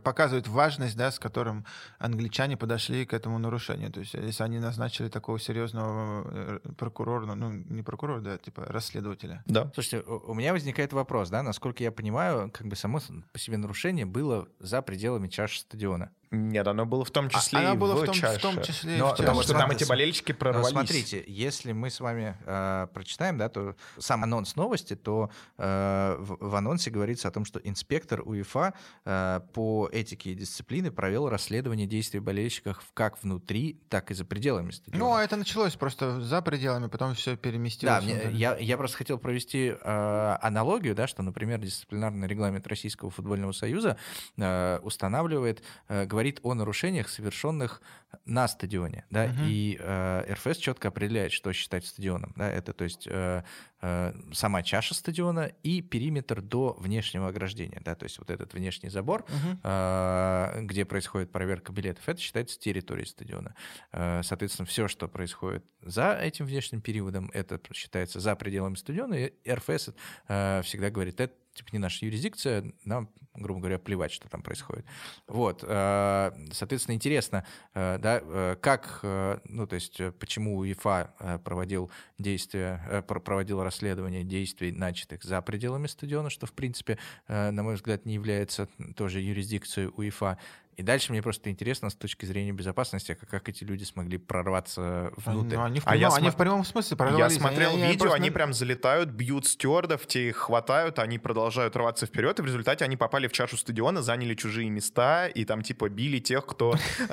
[0.03, 1.65] показывает важность, да, с которым
[2.01, 3.93] англичане подошли к этому нарушению.
[3.93, 9.45] То есть если они назначили такого серьезного э, прокурора, ну не прокурора, да, типа расследователя.
[9.47, 9.71] Да.
[9.73, 13.01] Слушайте, у меня возникает вопрос, да, насколько я понимаю, как бы само
[13.33, 16.11] по себе нарушение было за пределами чаши стадиона.
[16.35, 18.39] Нет, оно было в том а, числе а, и было в, том, чаше.
[18.39, 20.73] в том числе Но, и в Потому что там эти болельщики прорвались.
[20.73, 26.17] Но смотрите, если мы с вами э, прочитаем, да, то сам анонс новости, то э,
[26.19, 31.29] в, в анонсе говорится о том, что инспектор УЕФА э, по этике и дисциплины провел
[31.29, 35.05] расследование действий болельщиков как внутри, так и за пределами стадиона.
[35.05, 37.95] Ну, это началось просто за пределами, потом все переместилось.
[37.95, 43.11] Да, мне, я, я просто хотел провести э, аналогию, да, что, например, дисциплинарный регламент Российского
[43.11, 43.97] футбольного союза
[44.37, 47.83] э, устанавливает, э, говорит о нарушениях, совершенных
[48.25, 49.49] на стадионе, да, uh-huh.
[49.49, 53.43] и э, РФС четко определяет, что считать стадионом, да, это, то есть э,
[53.81, 58.89] э, сама чаша стадиона и периметр до внешнего ограждения, да, то есть вот этот внешний
[58.89, 60.55] забор, uh-huh.
[60.57, 63.55] э, где происходит проверка билетов, это считается территорией стадиона.
[63.93, 69.33] Э, соответственно, все, что происходит за этим внешним периодом, это считается за пределами стадиона, и
[69.51, 69.91] РФС
[70.29, 74.85] э, всегда говорит, это типа не наша юрисдикция, нам, грубо говоря, плевать, что там происходит.
[75.27, 79.01] Вот, э, соответственно, интересно, э, да, э, как,
[79.45, 86.47] ну, то есть, почему УЕФА проводил действия, проводил расследование действий, начатых за пределами стадиона, что,
[86.47, 90.39] в принципе, на мой взгляд, не является тоже юрисдикцией УЕФА.
[90.77, 95.13] И дальше мне просто интересно с точки зрения безопасности, как, как эти люди смогли прорваться
[95.17, 95.57] внутрь.
[95.57, 96.33] Ну, они, в прямом, а я они см...
[96.33, 97.35] в прямом смысле прорвались.
[97.35, 98.17] Я смотрел они, видео, просто...
[98.17, 102.85] они прям залетают, бьют стюардов, те их хватают, они продолжают рваться вперед, и в результате
[102.85, 106.73] они попали в чашу стадиона, заняли чужие места, и там типа били тех, кто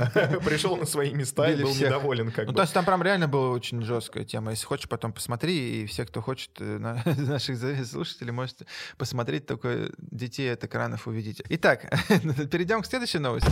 [0.46, 2.34] пришел на свои места и был недоволен.
[2.36, 4.52] Ну, то есть там прям реально была очень жесткая тема.
[4.52, 6.78] Если хочешь, потом посмотри, и все, кто хочет, э,
[7.18, 8.66] наших слушателей, можете
[8.98, 11.44] посмотреть, только детей от экранов увидите.
[11.50, 11.82] Итак,
[12.52, 13.51] перейдем к следующей новости.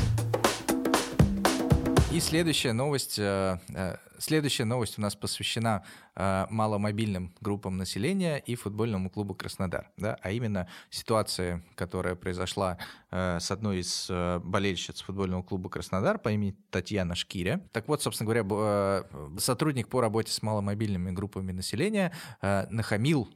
[2.19, 5.83] И следующая новость, э, э, следующая новость у нас посвящена
[6.15, 12.77] э, маломобильным группам населения и футбольному клубу Краснодар, да, а именно ситуация, которая произошла
[13.09, 14.11] с одной из
[14.43, 17.61] болельщиц футбольного клуба Краснодар по имени Татьяна Шкиря.
[17.71, 19.05] Так вот, собственно говоря,
[19.39, 23.29] сотрудник по работе с маломобильными группами населения нахамил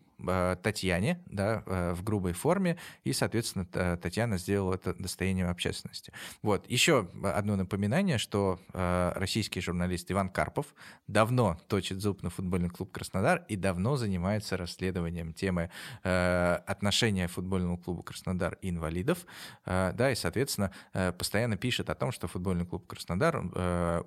[0.63, 3.65] Татьяне да, э, в грубой форме, и, соответственно,
[3.97, 6.13] Татьяна сделала это достоянием общественности.
[6.41, 6.69] Вот.
[6.69, 10.67] Еще одно напоминание, что э, российский журналист Иван Карпов
[11.07, 15.69] давно точит зуб на футбольный клуб «Краснодар» и давно занимается расследованием темы
[16.03, 19.25] отношения футбольного клуба «Краснодар» и инвалидов,
[19.65, 20.71] да, и, соответственно,
[21.17, 23.37] постоянно пишет о том, что футбольный клуб «Краснодар»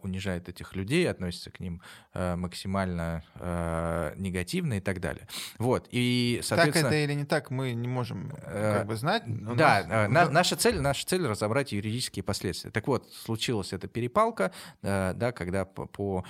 [0.02, 1.80] унижает этих людей, относится к ним
[2.14, 3.22] максимально
[4.16, 5.28] негативно и так далее.
[5.58, 5.88] Вот.
[5.96, 6.86] И, Так соответственно...
[6.88, 9.22] это или не так, мы не можем Э, как бы знать.
[9.26, 12.70] Да, нас- э, на- наша цель, наша цель разобрать юридические последствия.
[12.70, 16.24] Так вот, случилась эта перепалка, э, да, когда по, по,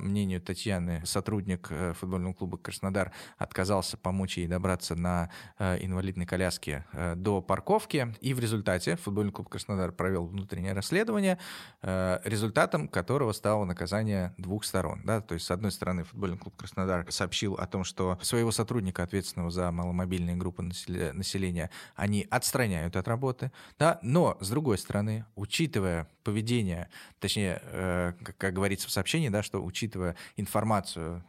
[0.00, 6.84] мнению Татьяны сотрудник футбольного клуба Краснодар отказался помочь ей добраться на инвалидной коляске
[7.16, 11.38] до парковки, и в результате футбольный клуб Краснодар провел внутреннее расследование,
[11.82, 15.02] результатом которого стало наказание двух сторон.
[15.04, 15.20] Да?
[15.20, 19.50] То есть, с одной стороны, футбольный клуб Краснодар сообщил о том, что своего сотрудника, ответственного
[19.50, 23.98] за маломобильные группы населе- населения, они отстраняют от работы, да?
[24.02, 26.88] но, с другой стороны, учитывая поведение,
[27.20, 31.22] точнее, э, как, говорится в сообщении, да, что учитывая информацию,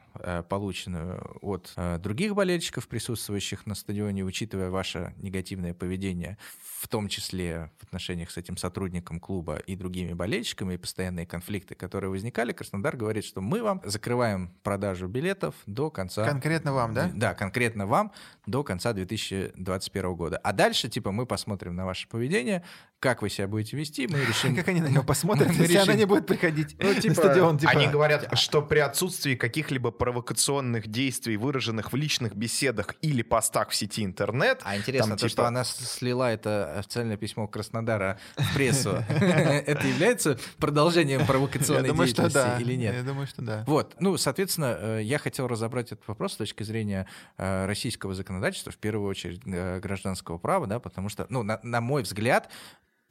[0.49, 6.38] полученную от э, других болельщиков, присутствующих на стадионе, учитывая ваше негативное поведение,
[6.80, 11.76] в том числе в отношениях с этим сотрудником клуба и другими болельщиками, и постоянные конфликты,
[11.76, 16.26] которые возникали, Краснодар говорит, что мы вам закрываем продажу билетов до конца...
[16.26, 17.10] Конкретно вам, да?
[17.13, 18.12] Да, конкретно вам
[18.45, 20.38] до конца 2021 года.
[20.38, 22.63] А дальше, типа, мы посмотрим на ваше поведение,
[23.04, 24.56] как вы себя будете вести, мы решим...
[24.56, 27.58] Как они на нее посмотрят, Мы если она не будет приходить Ну, на типа, стадион?
[27.58, 33.70] типа, Они говорят, что при отсутствии каких-либо провокационных действий, выраженных в личных беседах или постах
[33.72, 37.48] в сети интернет, А интересно, Там, то, что типа- она с- слила это официальное письмо
[37.48, 42.96] Краснодара в прессу, это является продолжением провокационной что деятельности или нет?
[42.96, 43.63] Я думаю, что да.
[43.68, 47.06] Вот, ну, соответственно, э, я хотел разобрать этот вопрос с точки зрения
[47.38, 52.04] э, российского законодательства, в первую очередь э, гражданского права, да, потому что, ну, на мой
[52.04, 52.50] взгляд,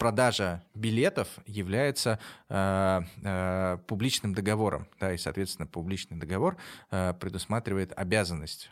[0.02, 6.56] продажа билетов является э, э, публичным договором, да, и, соответственно, публичный договор
[6.90, 8.68] э, предусматривает обязанность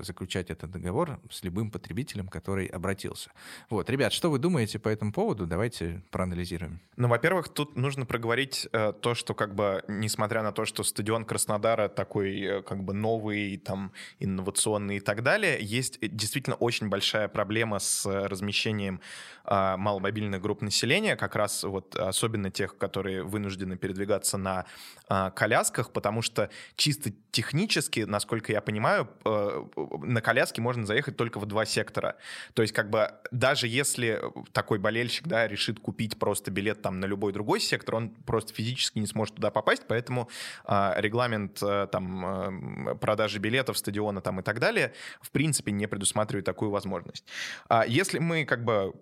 [0.00, 3.30] заключать этот договор с любым потребителем, который обратился.
[3.70, 5.46] Вот, ребят, что вы думаете по этому поводу?
[5.46, 6.80] Давайте проанализируем.
[6.96, 11.24] Ну, во-первых, тут нужно проговорить э, то, что как бы, несмотря на то, что стадион
[11.24, 16.88] Краснодара такой э, как бы новый, там, инновационный и так далее, есть э, действительно очень
[16.88, 19.00] большая проблема с э, размещением
[19.44, 24.66] э, маломобильных групп населения, как раз вот особенно тех, которые вынуждены передвигаться на
[25.08, 31.38] э, колясках, потому что чисто технически, насколько я понимаю, э, на коляске можно заехать только
[31.38, 32.16] в два сектора.
[32.54, 34.20] То есть как бы даже если
[34.52, 38.98] такой болельщик, да, решит купить просто билет там на любой другой сектор, он просто физически
[38.98, 40.28] не сможет туда попасть, поэтому
[40.64, 45.86] а, регламент а, там а, продажи билетов, стадиона там и так далее в принципе не
[45.86, 47.24] предусматривает такую возможность.
[47.68, 48.94] А если мы как бы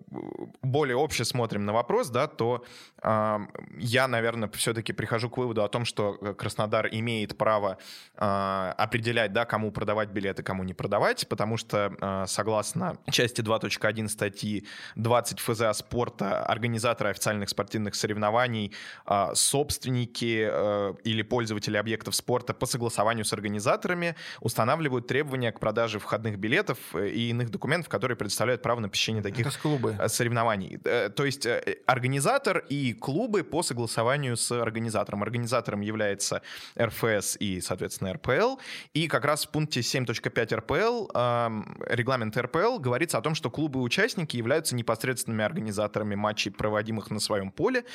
[0.61, 2.65] более обще смотрим на вопрос, да, то
[3.01, 3.41] а,
[3.77, 7.77] я, наверное, все-таки прихожу к выводу о том, что Краснодар имеет право
[8.15, 14.07] а, определять, да, кому продавать билеты, кому не продавать, потому что а, согласно части 2.1
[14.07, 14.65] статьи
[14.95, 18.71] 20 ФЗА спорта организаторы официальных спортивных соревнований,
[19.05, 25.99] а, собственники а, или пользователи объектов спорта по согласованию с организаторами устанавливают требования к продаже
[25.99, 30.79] входных билетов э, и иных документов, которые предоставляют право на посещение таких Это э, соревнований.
[30.83, 35.23] Э, То есть э, организатор и клубы по согласованию с организатором.
[35.23, 36.41] Организатором является
[36.79, 38.57] РФС и, соответственно, РПЛ.
[38.93, 39.81] И как раз в пункте
[40.21, 46.51] 7.5 РПЛ, регламент РПЛ, говорится о том, что клубы и участники являются непосредственными организаторами матчей,
[46.51, 47.85] проводимых на своем поле,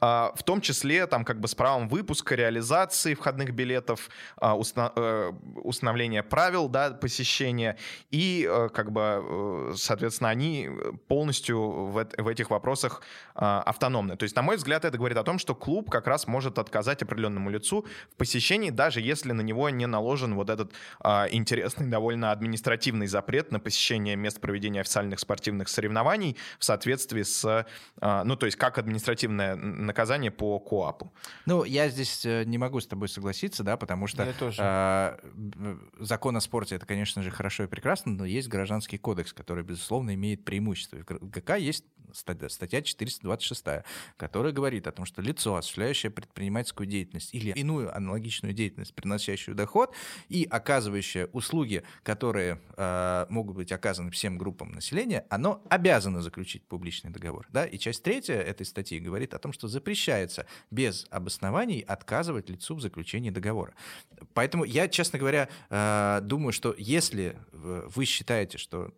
[0.00, 5.32] а, в том числе там как бы с правом выпуска, реализации входных билетов, а, э,
[5.62, 7.76] установления правил да, посещения
[8.10, 10.70] и э, как бы, э, соответственно, они
[11.08, 13.02] полностью в, эт- в этих вопросах
[13.34, 14.16] а, автономны.
[14.16, 17.02] То есть, на мой взгляд, это говорит о том, что клуб как раз может отказать
[17.02, 21.26] определенному лицу в посещении, даже если на него не наложен вот этот а,
[21.70, 27.66] интересный, довольно административный запрет на посещение мест проведения официальных спортивных соревнований в соответствии с,
[28.00, 31.12] а, ну, то есть, как административное наказание по КОАПу.
[31.46, 34.60] Ну, я здесь э, не могу с тобой согласиться, да, потому что Я тоже.
[34.60, 39.64] э, закон о спорте это, конечно же, хорошо и прекрасно, но есть гражданский кодекс, который,
[39.64, 40.98] безусловно, имеет преимущество.
[40.98, 43.84] И В ГК есть статья 426,
[44.16, 49.94] которая говорит о том, что лицо, осуществляющее предпринимательскую деятельность или иную аналогичную деятельность, приносящую доход
[50.28, 51.59] и оказывающее услуги,
[52.02, 57.46] которые э, могут быть оказаны всем группам населения, оно обязано заключить публичный договор.
[57.50, 57.64] Да?
[57.64, 62.80] И часть третья этой статьи говорит о том, что запрещается без обоснований отказывать лицу в
[62.80, 63.74] заключении договора.
[64.34, 68.92] Поэтому я, честно говоря, э, думаю, что если э, вы считаете, что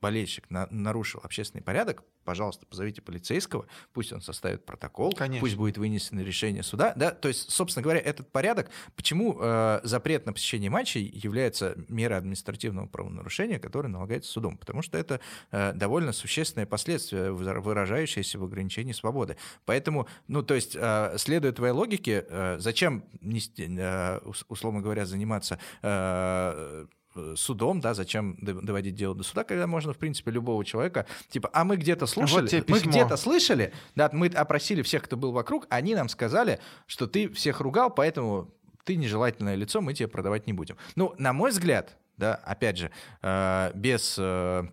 [0.00, 5.40] болельщик на- нарушил общественный порядок, пожалуйста, позовите полицейского, пусть он составит протокол, Конечно.
[5.40, 6.92] пусть будет вынесено решение суда.
[6.96, 7.10] Да?
[7.10, 12.86] То есть, собственно говоря, этот порядок, почему э, запрет на посещение матчей является мерой административного
[12.86, 14.56] правонарушения, которое налагается судом?
[14.56, 19.36] Потому что это э, довольно существенное последствие, выра- выражающееся в ограничении свободы.
[19.64, 25.06] Поэтому, ну, то есть, э, следуя твоей логике, э, зачем, нести, э, ус- условно говоря,
[25.06, 26.86] заниматься э,
[27.36, 31.64] судом, да, зачем доводить дело до суда, когда можно, в принципе, любого человека, типа, а
[31.64, 35.94] мы где-то слушали, вот мы где-то слышали, да, мы опросили всех, кто был вокруг, они
[35.94, 38.50] нам сказали, что ты всех ругал, поэтому
[38.84, 40.76] ты нежелательное лицо, мы тебе продавать не будем.
[40.96, 42.90] Ну, на мой взгляд, да, опять же,
[43.22, 44.64] э, без э,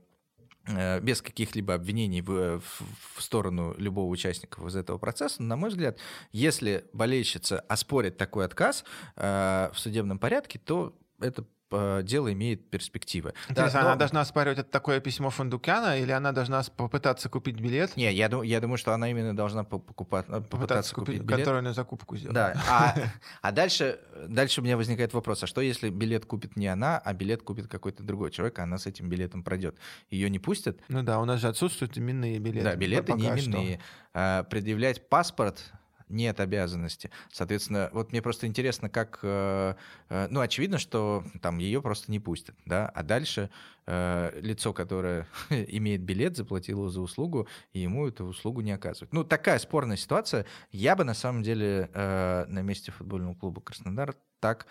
[0.67, 5.97] э, без каких-либо обвинений в, в, сторону любого участника из этого процесса, на мой взгляд,
[6.31, 8.83] если болельщица оспорит такой отказ
[9.15, 13.33] э, в судебном порядке, то это дело имеет перспективы.
[13.49, 13.87] Интересно, да, но...
[13.89, 17.95] она должна оспаривать это такое письмо Фундукяна, или она должна попытаться купить билет?
[17.95, 21.27] Не, я, думаю, я думаю, что она именно должна покупать, э, попытаться, попытаться купить, купить
[21.27, 21.39] билет.
[21.39, 22.35] Которую на закупку сделать.
[22.35, 22.95] Да, а,
[23.41, 27.13] а дальше, дальше у меня возникает вопрос, а что если билет купит не она, а
[27.13, 29.75] билет купит какой-то другой человек, а она с этим билетом пройдет?
[30.09, 30.79] Ее не пустят?
[30.87, 32.63] Ну да, у нас же отсутствуют именные билеты.
[32.63, 33.79] Да, билеты не именные.
[34.13, 35.71] А, предъявлять паспорт
[36.09, 37.11] нет обязанности.
[37.31, 39.19] Соответственно, вот мне просто интересно, как...
[39.23, 39.75] Э,
[40.09, 43.49] э, ну, очевидно, что там ее просто не пустят, да, а дальше
[43.85, 49.13] э, лицо, которое имеет билет, заплатило за услугу, и ему эту услугу не оказывают.
[49.13, 50.45] Ну, такая спорная ситуация.
[50.71, 54.67] Я бы, на самом деле, на месте футбольного клуба «Краснодар» так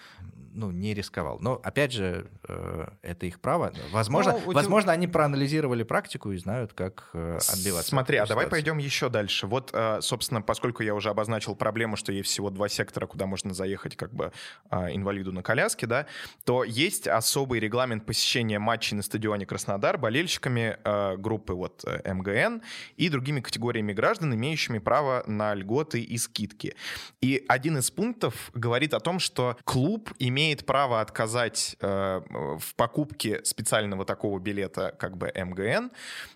[0.58, 1.38] ну, не рисковал.
[1.40, 3.72] Но, опять же, э, это их право.
[3.92, 7.90] Возможно, ну, возможно, они проанализировали практику и знают, как э, отбиваться.
[7.90, 9.46] Смотри, а давай пойдем еще дальше.
[9.46, 13.54] Вот, э, собственно, поскольку я уже обозначил проблему, что есть всего два сектора, куда можно
[13.54, 14.32] заехать как бы
[14.70, 16.06] инвалиду на коляске, да,
[16.44, 20.76] то есть особый регламент посещения матчей на стадионе Краснодар болельщиками
[21.16, 22.62] группы вот МГН
[22.96, 26.74] и другими категориями граждан, имеющими право на льготы и скидки.
[27.20, 32.20] И один из пунктов говорит о том, что клуб имеет право отказать э,
[32.59, 35.90] в покупке специального такого билета, как бы МГН,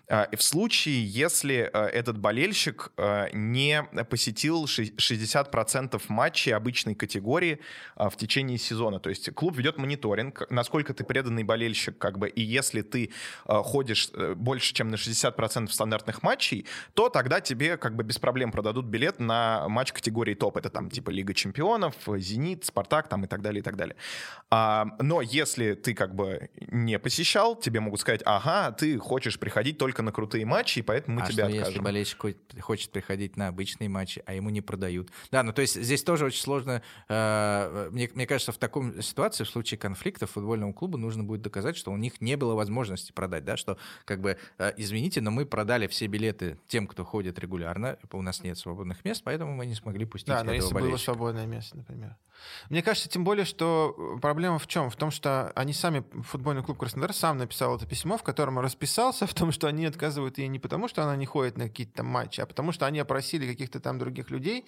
[0.07, 7.59] э, в случае, если э, этот болельщик э, не посетил 60% матчей обычной категории
[7.95, 8.99] э, в течение сезона.
[8.99, 13.11] То есть клуб ведет мониторинг, насколько ты преданный болельщик, как бы, и если ты
[13.45, 18.19] э, ходишь э, больше, чем на 60% стандартных матчей, то тогда тебе как бы без
[18.19, 20.57] проблем продадут билет на матч категории топ.
[20.57, 23.95] Это там типа Лига чемпионов, Зенит, Спартак, там и так далее, и так далее.
[24.49, 29.77] А, но если ты как бы не посещал, тебе могут сказать, ага, ты хочешь приходить
[29.77, 31.67] только на крутые матчи, и поэтому мы а тебя что, откажем.
[31.67, 32.25] если болельщик
[32.59, 35.11] хочет приходить на обычные матчи, а ему не продают?
[35.31, 36.81] Да, ну то есть здесь тоже очень сложно.
[37.07, 41.77] Э, мне, мне кажется, в таком ситуации, в случае конфликта футбольному клубу нужно будет доказать,
[41.77, 45.45] что у них не было возможности продать, да, что как бы, э, извините, но мы
[45.45, 49.75] продали все билеты тем, кто ходит регулярно, у нас нет свободных мест, поэтому мы не
[49.75, 51.11] смогли пустить да, но если болельщика.
[51.11, 52.17] было свободное место, например.
[52.69, 54.89] Мне кажется, тем более, что э, проблема в чем?
[54.89, 59.27] В том, что они сами, футбольный клуб Краснодар сам написал это письмо, в котором расписался
[59.27, 62.07] в том, что они отказывают ей не потому, что она не ходит на какие-то там
[62.07, 64.65] матчи, а потому, что они опросили каких-то там других людей,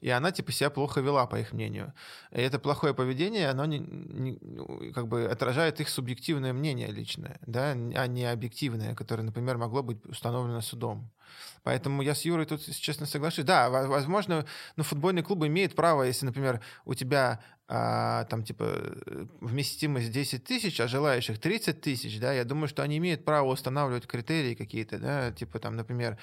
[0.00, 1.92] и она типа себя плохо вела, по их мнению.
[2.32, 7.38] И это плохое поведение, оно не, не, ну, как бы отражает их субъективное мнение личное,
[7.46, 11.10] да, а не объективное, которое, например, могло быть установлено судом.
[11.62, 13.44] Поэтому я с Юрой тут, честно, соглашусь.
[13.44, 19.26] Да, возможно, ну, футбольный клуб имеет право, если, например, у тебя а, там, типа, э,
[19.42, 24.06] вместимость 10 тысяч, а желающих 30 тысяч, да, я думаю, что они имеют право устанавливать
[24.06, 26.16] критерии какие-то, да, типа, там, например,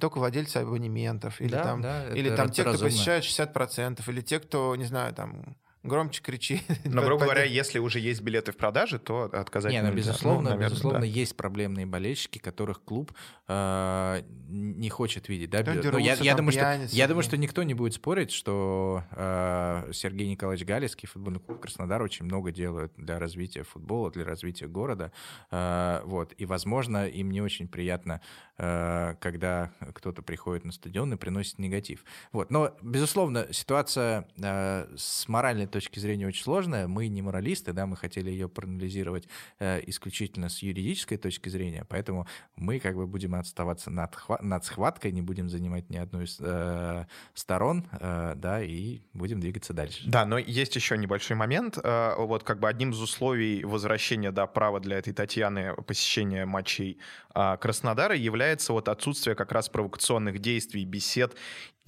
[0.00, 4.40] только владельцы абонементов, или да, там, да, или там те, кто посещают 60%, или те,
[4.40, 5.56] кто, не знаю, там,
[5.88, 6.62] громче кричи.
[6.84, 10.48] Но, грубо говоря, если уже есть билеты в продаже, то отказать не, ну, безусловно, ну,
[10.50, 11.06] наверное, безусловно, да.
[11.06, 13.12] есть проблемные болельщики, которых клуб
[13.48, 15.50] э, не хочет видеть.
[15.50, 15.62] Да?
[15.64, 20.28] Ну, я, я, думаю, что, я думаю, что никто не будет спорить, что э, Сергей
[20.28, 25.12] Николаевич Галицкий, футбольный клуб Краснодар, очень много делает для развития футбола, для развития города.
[25.50, 26.34] Э, вот.
[26.36, 28.20] И, возможно, им не очень приятно,
[28.58, 32.04] э, когда кто-то приходит на стадион и приносит негатив.
[32.32, 32.50] Вот.
[32.50, 36.88] Но, безусловно, ситуация э, с моральной точки зрения очень сложная.
[36.88, 42.26] Мы не моралисты, да, мы хотели ее проанализировать э, исключительно с юридической точки зрения, поэтому
[42.56, 47.06] мы как бы будем оставаться над, над схваткой, не будем занимать ни одну из э,
[47.34, 50.02] сторон, э, да, и будем двигаться дальше.
[50.06, 51.78] Да, но есть еще небольшой момент.
[51.82, 56.98] Э, вот как бы одним из условий возвращения, да, права для этой Татьяны посещения матчей
[57.34, 61.36] э, Краснодара является вот отсутствие как раз провокационных действий, бесед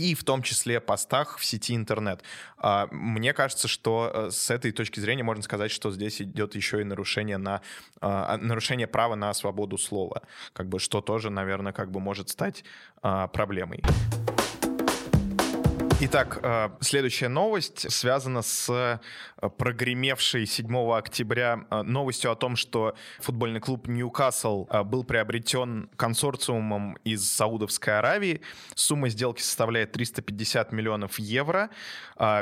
[0.00, 2.22] и в том числе постах в сети интернет.
[2.56, 6.80] А, мне кажется, что э, с этой точки зрения можно сказать, что здесь идет еще
[6.80, 7.60] и нарушение, на,
[8.00, 10.22] а, нарушение права на свободу слова,
[10.52, 12.64] как бы, что тоже, наверное, как бы может стать
[13.02, 13.82] а, проблемой.
[16.02, 22.94] Итак, э, следующая новость связана с э, прогремевшей 7 октября э, новостью о том, что
[23.18, 28.40] футбольный клуб Ньюкасл был приобретен консорциумом из Саудовской Аравии.
[28.74, 31.68] Сумма сделки составляет 350 миллионов евро.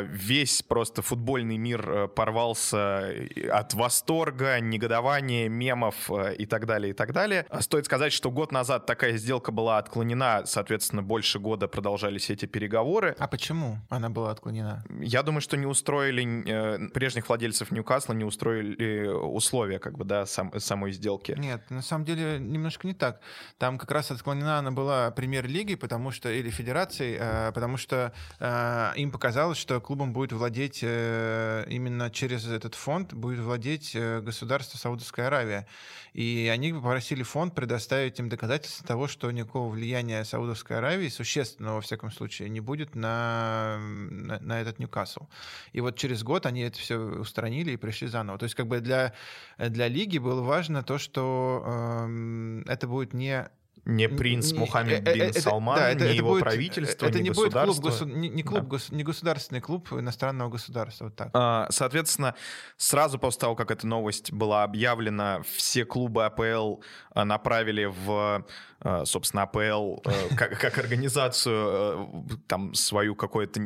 [0.02, 3.12] Весь просто футбольный мир порвался
[3.50, 7.46] от восторга, негодования, мемов и так далее, и так далее.
[7.60, 13.14] Стоит сказать, что год назад такая сделка была отклонена, соответственно, больше года продолжались эти переговоры.
[13.18, 13.47] А почему?
[13.48, 14.84] Почему она была отклонена?
[15.00, 20.26] Я думаю, что не устроили э, прежних владельцев Ньюкасла, не устроили условия как бы, да,
[20.26, 21.34] сам, самой сделки.
[21.38, 23.22] Нет, на самом деле немножко не так.
[23.56, 28.92] Там как раз отклонена она была премьер-лиги, потому что, или федерацией, э, потому что э,
[28.96, 35.66] им показалось, что клубом будет владеть именно через этот фонд, будет владеть государство Саудовская Аравия.
[36.12, 41.80] И они попросили фонд предоставить им доказательства того, что никакого влияния Саудовской Аравии, существенного, во
[41.80, 43.37] всяком случае, не будет на
[43.78, 45.26] на, этот Ньюкасл.
[45.72, 48.38] И вот через год они это все устранили и пришли заново.
[48.38, 49.14] То есть как бы для,
[49.58, 53.48] для лиги было важно то, что э, это будет не
[53.88, 56.42] не принц не, Мухаммед э, э, бин это, Салман, да, это, не это его будет,
[56.42, 57.82] правительство, это не, не государство.
[57.82, 58.66] Будет клуб, не, не, клуб, да.
[58.66, 61.06] гос, не государственный клуб иностранного государства.
[61.06, 61.30] Вот так.
[61.32, 62.34] А, соответственно,
[62.76, 66.82] сразу после того, как эта новость была объявлена, все клубы АПЛ
[67.14, 68.44] а, направили в
[68.80, 73.60] Э, собственно, АПЛ э, как, как организацию э, там свою какое-то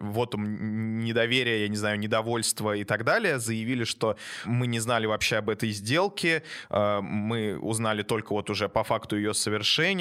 [0.00, 5.36] вот недоверие, я не знаю, недовольство и так далее, заявили, что мы не знали вообще
[5.36, 9.57] об этой сделке, мы узнали только вот уже по факту ее совершения,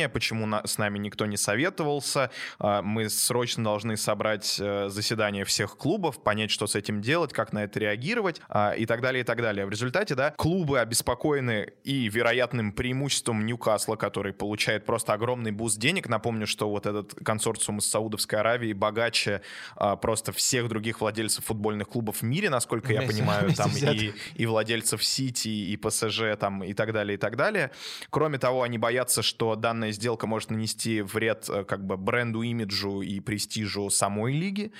[0.09, 6.67] почему с нами никто не советовался, мы срочно должны собрать заседание всех клубов, понять, что
[6.67, 8.41] с этим делать, как на это реагировать
[8.77, 9.65] и так далее, и так далее.
[9.65, 16.07] В результате, да, клубы обеспокоены и вероятным преимуществом Ньюкасла, который получает просто огромный буст денег.
[16.09, 19.41] Напомню, что вот этот консорциум из Саудовской Аравии богаче
[19.75, 24.45] а, просто всех других владельцев футбольных клубов в мире, насколько я понимаю, там и, и
[24.45, 27.71] владельцев Сити, и ПСЖ, там и так далее, и так далее.
[28.09, 33.01] Кроме того, они боятся, что данная сделка может нанести вред э, как бы бренду, имиджу
[33.01, 34.71] и престижу самой лиги.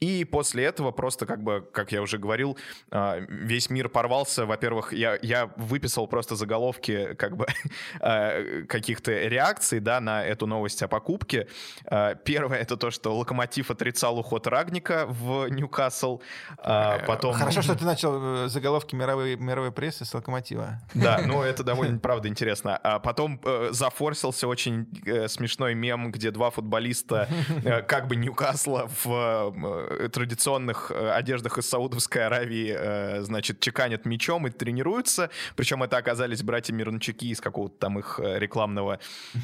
[0.00, 2.58] И после этого просто как бы, как я уже говорил,
[2.90, 4.44] а, весь мир порвался.
[4.44, 7.46] Во-первых, я, я выписал просто заголовки как бы
[8.00, 11.48] а, каких-то реакций, да, на эту новость о покупке.
[12.24, 16.20] Первое— это то, что Локомотив отрицал уход Рагника в Ньюкасл.
[16.58, 17.34] Э, потом...
[17.34, 20.80] Хорошо, что ты начал э, заголовки мировой, мировой прессы с Локомотива.
[20.94, 22.76] Да, ну это довольно, правда, интересно.
[22.76, 24.86] А потом э, зафорсился очень
[25.28, 27.28] смешной мем, где два футболиста
[27.86, 29.44] как бы Ньюкасла в
[30.04, 35.30] Э, традиционных э, одеждах из Саудовской Аравии, э, значит, чеканят мечом и тренируются.
[35.56, 38.98] Причем это оказались братья Мирончуки из какого-то там их рекламного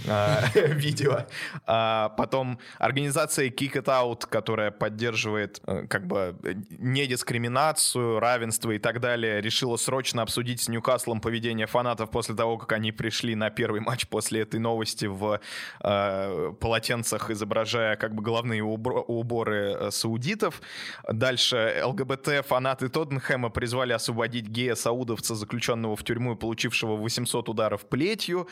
[0.54, 1.26] видео.
[1.66, 6.36] А потом организация Kick It Out, которая поддерживает как бы
[6.78, 12.72] недискриминацию, равенство и так далее, решила срочно обсудить с Ньюкаслом поведение фанатов после того, как
[12.72, 15.40] они пришли на первый матч после этой новости в
[15.80, 20.62] полотенцах, изображая как бы головные уборы саудитов бандитов.
[21.08, 28.48] Дальше ЛГБТ фанаты Тоттенхэма призвали освободить гея-саудовца, заключенного в тюрьму и получившего 800 ударов плетью.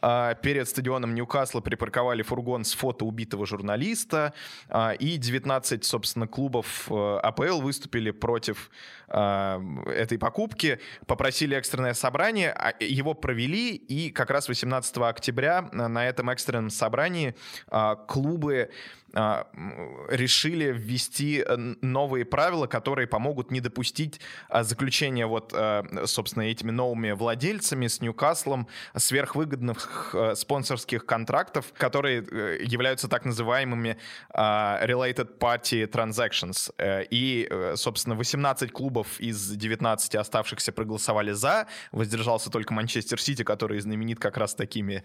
[0.00, 4.32] А, перед стадионом Ньюкасла припарковали фургон с фото убитого журналиста.
[4.68, 8.70] А, и 19, собственно, клубов э, АПЛ выступили против
[9.08, 15.29] а, этой покупки, попросили экстренное собрание, его провели, и как раз 18 октября
[15.72, 17.34] на этом экстренном собрании
[18.06, 25.82] клубы а, решили ввести э, новые правила, которые помогут не допустить а, заключения вот, э,
[26.06, 32.18] собственно, этими новыми владельцами с Ньюкаслом сверхвыгодных э, спонсорских контрактов, которые
[32.62, 33.96] являются так называемыми
[34.30, 36.72] а, related party transactions.
[37.10, 44.18] И, собственно, 18 клубов из 19 оставшихся проголосовали за, воздержался только Манчестер Сити, который знаменит
[44.18, 45.02] как раз такими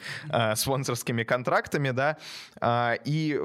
[0.55, 2.17] спонсорскими контрактами, да,
[3.05, 3.39] и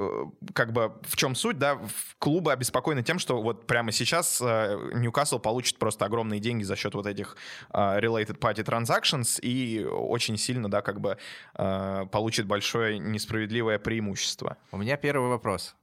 [0.53, 1.79] как бы в чем суть, да,
[2.19, 6.93] клубы обеспокоены тем, что вот прямо сейчас э, Ньюкасл получит просто огромные деньги за счет
[6.93, 7.35] вот этих
[7.71, 11.17] э, related party transactions и очень сильно, да, как бы
[11.55, 14.57] э, получит большое несправедливое преимущество.
[14.71, 15.75] У меня первый вопрос.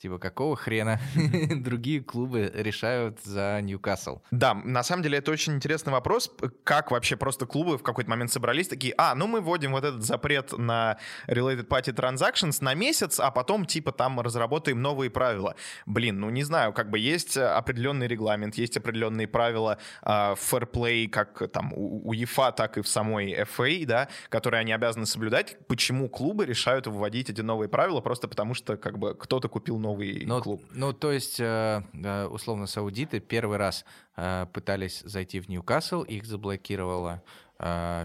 [0.00, 0.98] Типа, какого хрена
[1.56, 4.20] другие клубы решают за Ньюкасл?
[4.30, 6.34] Да, на самом деле это очень интересный вопрос.
[6.64, 10.02] Как вообще просто клубы в какой-то момент собрались такие, а, ну мы вводим вот этот
[10.02, 10.96] запрет на
[11.26, 15.54] Related Party Transactions на месяц, а потом типа там разработаем новые правила.
[15.84, 21.08] Блин, ну не знаю, как бы есть определенный регламент, есть определенные правила uh, fair play,
[21.08, 25.58] как там у ЕФА, так и в самой FA, да, которые они обязаны соблюдать.
[25.66, 28.00] Почему клубы решают вводить эти новые правила?
[28.00, 30.62] Просто потому что как бы кто-то купил новый новый Ну, клуб.
[30.72, 33.84] ну, то есть, э, э, условно, саудиты первый раз
[34.16, 37.22] э, пытались зайти в Ньюкасл, их заблокировала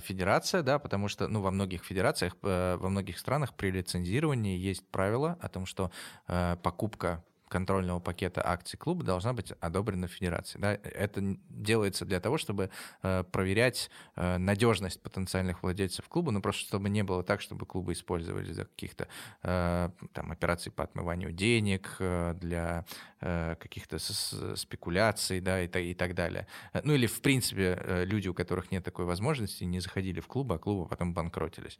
[0.03, 5.37] федерация, да, потому что, ну, во многих федерациях, во многих странах при лицензировании есть правило
[5.39, 5.91] о том, что
[6.61, 10.61] покупка контрольного пакета акций клуба должна быть одобрена федерацией.
[10.61, 10.73] Да?
[10.73, 12.69] Это делается для того, чтобы
[13.03, 17.93] э, проверять э, надежность потенциальных владельцев клуба, ну просто чтобы не было так, чтобы клубы
[17.93, 19.07] использовали для каких-то
[19.43, 22.85] э, там операций по отмыванию денег, э, для
[23.21, 23.99] э, каких-то
[24.55, 26.47] спекуляций, да, и, и так далее.
[26.73, 30.55] Э, Ну или в принципе люди, у которых нет такой возможности, не заходили в клубы,
[30.55, 31.79] а клубы потом банкротились.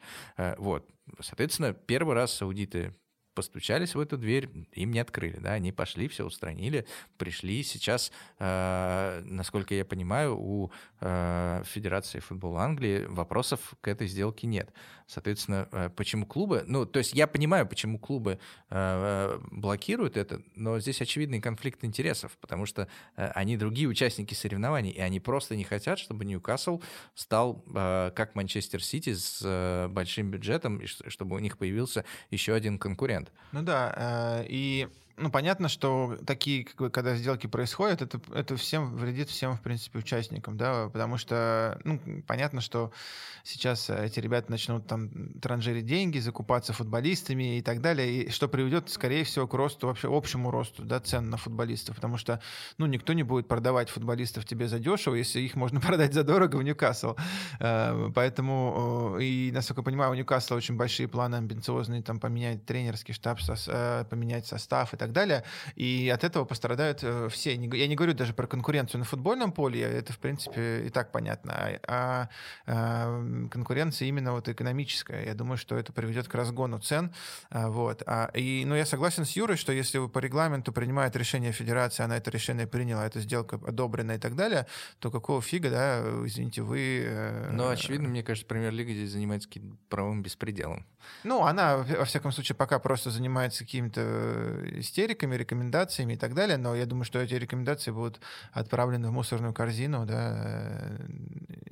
[0.58, 0.90] Вот,
[1.20, 2.94] соответственно, первый раз саудиты
[3.36, 7.62] постучались в эту дверь, им не открыли, да, они пошли, все устранили, пришли.
[7.62, 10.72] Сейчас, э, насколько я понимаю, у
[11.02, 14.74] э, Федерации футбола Англии вопросов к этой сделке нет.
[15.08, 18.40] Соответственно, э, почему клубы, ну, то есть я понимаю, почему клубы
[18.70, 24.90] э, блокируют это, но здесь очевидный конфликт интересов, потому что э, они другие участники соревнований,
[24.90, 26.82] и они просто не хотят, чтобы Ньюкасл
[27.14, 32.54] стал э, как Манчестер Сити с э, большим бюджетом, и чтобы у них появился еще
[32.54, 33.32] один конкурент.
[33.52, 34.88] Ну да, э, и
[35.18, 39.62] ну, понятно, что такие, как бы, когда сделки происходят, это, это всем вредит всем, в
[39.62, 42.92] принципе, участникам, да, потому что, ну, понятно, что
[43.44, 48.48] сейчас э, эти ребята начнут там транжирить деньги, закупаться футболистами и так далее, и что
[48.50, 52.42] приведет, скорее всего, к росту, вообще общему росту, да, цен на футболистов, потому что,
[52.78, 56.58] ну, никто не будет продавать футболистов тебе за дешево, если их можно продать за дорого
[56.58, 57.16] в Ньюкасл.
[57.60, 63.14] Э, Поэтому, и, насколько я понимаю, у Ньюкасла очень большие планы амбициозные, там, поменять тренерский
[63.14, 65.44] штаб, э, поменять состав и так далее,
[65.76, 67.54] и от этого пострадают э, все.
[67.56, 71.80] Я не говорю даже про конкуренцию на футбольном поле, это, в принципе, и так понятно,
[71.88, 72.30] а,
[72.66, 75.26] а, конкуренция именно вот экономическая.
[75.26, 77.14] Я думаю, что это приведет к разгону цен,
[77.50, 78.04] а, вот.
[78.06, 82.06] А, И, ну, я согласен с Юрой, что если вы по регламенту принимает решение федерация,
[82.06, 84.68] она это решение приняла, эта сделка одобрена и так далее,
[85.00, 87.04] то какого фига, да, извините, вы...
[87.06, 90.86] э, Но, очевидно, мне кажется, премьер-лига здесь занимается каким-то правовым беспределом.
[91.24, 94.02] ну, она, во во всяком случае, пока просто занимается какими-то
[94.96, 98.22] истериками, рекомендациями и так далее, но я думаю, что эти рекомендации будут
[98.54, 100.98] отправлены в мусорную корзину, да,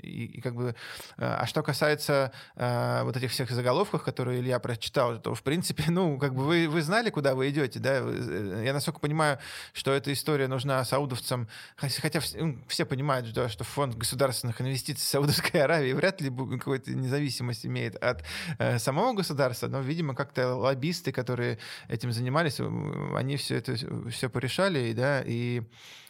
[0.01, 0.75] и, и как бы...
[1.17, 5.85] э, А что касается э, вот этих всех заголовков, которые Илья прочитал, то, в принципе,
[5.89, 7.99] ну, как бы вы, вы знали, куда вы идете, да?
[8.01, 9.39] Э, Я, насколько понимаю,
[9.71, 11.47] что эта история нужна саудовцам,
[11.77, 17.65] хотя ну, все понимают, да, что фонд государственных инвестиций Саудовской Аравии вряд ли какую-то независимость
[17.65, 18.23] имеет от
[18.59, 21.57] э, самого государства, но, видимо, как-то лоббисты, которые
[21.87, 22.59] этим занимались,
[23.15, 23.75] они все это
[24.09, 25.63] все порешали, да, и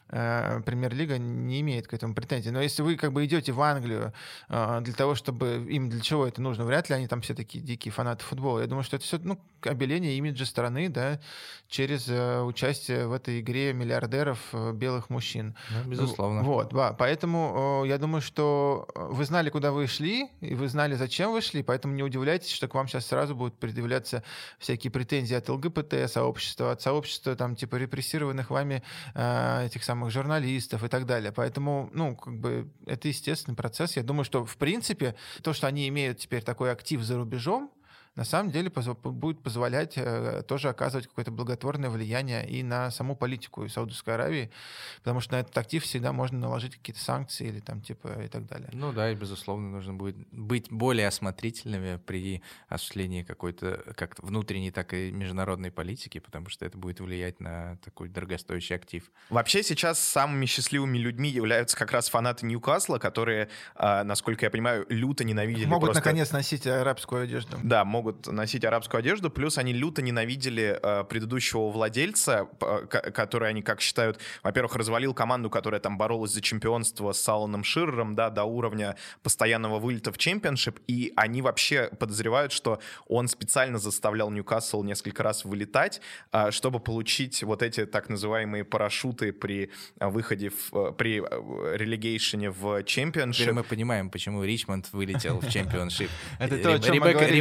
[0.08, 2.52] премьер-лига не имеет к этому претензий.
[2.52, 4.14] Но если вы как бы идете в Англию
[4.50, 7.64] э, для того, чтобы им для чего это нужно, вряд ли они там все такие
[7.64, 8.60] дикие фанаты футбола.
[8.60, 11.20] Я думаю, что это все ну, обеление имиджа страны, да,
[11.68, 15.56] через э, участие в этой игре миллиардеров э, белых мужчин.
[15.70, 16.44] Ну, безусловно.
[16.44, 16.94] Вот, да.
[16.94, 21.32] Поэтому э, я думаю, что э, вы знали, куда вы шли, и вы знали, зачем
[21.32, 24.24] вы шли, поэтому не удивляйтесь, что к вам сейчас сразу будут предъявляться
[24.60, 28.84] всякие претензии от ЛГБТ-сообщества, от сообщества, там, типа, репрессированных вами
[29.14, 31.32] э, этих самых журналистов и так далее.
[31.32, 33.96] Поэтому, ну, как бы, это естественный процесс.
[33.96, 37.72] Я думаю, что, в принципе, то, что они имеют теперь такой актив за рубежом,
[38.16, 43.16] на самом деле позв- будет позволять э, тоже оказывать какое-то благотворное влияние и на саму
[43.16, 44.52] политику Саудовской Аравии,
[45.00, 48.46] потому что на этот актив всегда можно наложить какие-то санкции или там типа и так
[48.46, 48.70] далее.
[48.74, 54.94] Ну да, и безусловно нужно будет быть более осмотрительными при осуществлении какой-то как внутренней, так
[54.94, 59.12] и международной политики, потому что это будет влиять на такой дорогостоящий актив.
[59.30, 64.86] Вообще сейчас самыми счастливыми людьми являются как раз фанаты Ньюкасла, которые, а, насколько я понимаю,
[64.90, 66.02] люто ненавидели Могут просто...
[66.02, 67.58] наконец носить арабскую одежду.
[67.64, 73.62] Да, могут носить арабскую одежду, плюс они люто ненавидели э, предыдущего владельца, ко- который они,
[73.62, 78.44] как считают, во-первых, развалил команду, которая там боролась за чемпионство с Алланом Ширером, да, до
[78.44, 85.24] уровня постоянного вылета в чемпионшип, и они вообще подозревают, что он специально заставлял Ньюкасл несколько
[85.24, 86.02] раз вылетать,
[86.32, 91.78] э, чтобы получить вот эти так называемые парашюты при э, выходе, в, э, при э,
[91.78, 93.52] relegation е в Теперь Championship.
[93.54, 96.10] мы понимаем, почему Ричмонд вылетел в Championship.
[96.40, 97.34] Это то, Ребекка говорили.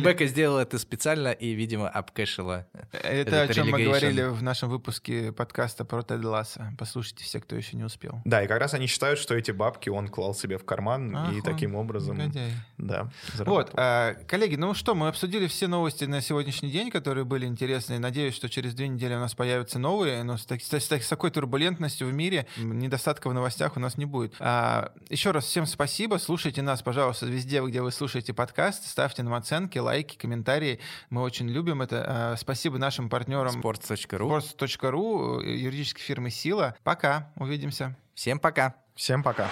[0.53, 2.67] Сделала это специально и, видимо, обкэшила.
[2.93, 6.75] Это Этот о чем мы говорили в нашем выпуске подкаста про Тед Ласса.
[6.79, 8.21] Послушайте все, кто еще не успел.
[8.27, 11.17] Да, и как раз они считают, что эти бабки он клал себе в карман, и
[11.17, 12.19] Ах, он таким образом...
[12.19, 12.51] негодяй.
[12.77, 17.47] Да, Вот, а, коллеги, ну что, мы обсудили все новости на сегодняшний день, которые были
[17.47, 17.99] интересны.
[17.99, 21.09] Надеюсь, что через две недели у нас появятся новые, но с, так- с так- с
[21.09, 24.35] такой турбулентностью в мире недостатка в новостях у нас не будет.
[24.39, 26.19] А, еще раз всем спасибо.
[26.19, 28.87] Слушайте нас, пожалуйста, везде, где вы слушаете подкаст.
[28.87, 30.42] Ставьте нам оценки, лайки, комментарии.
[30.43, 30.81] Комментарии.
[31.11, 32.33] Мы очень любим это.
[32.35, 34.29] Э, спасибо нашим партнерам Sports.ru.
[34.29, 36.75] Sports.ru, юридической фирмы «Сила».
[36.83, 37.97] Пока, увидимся.
[38.15, 38.75] Всем пока.
[38.95, 39.49] Всем пока.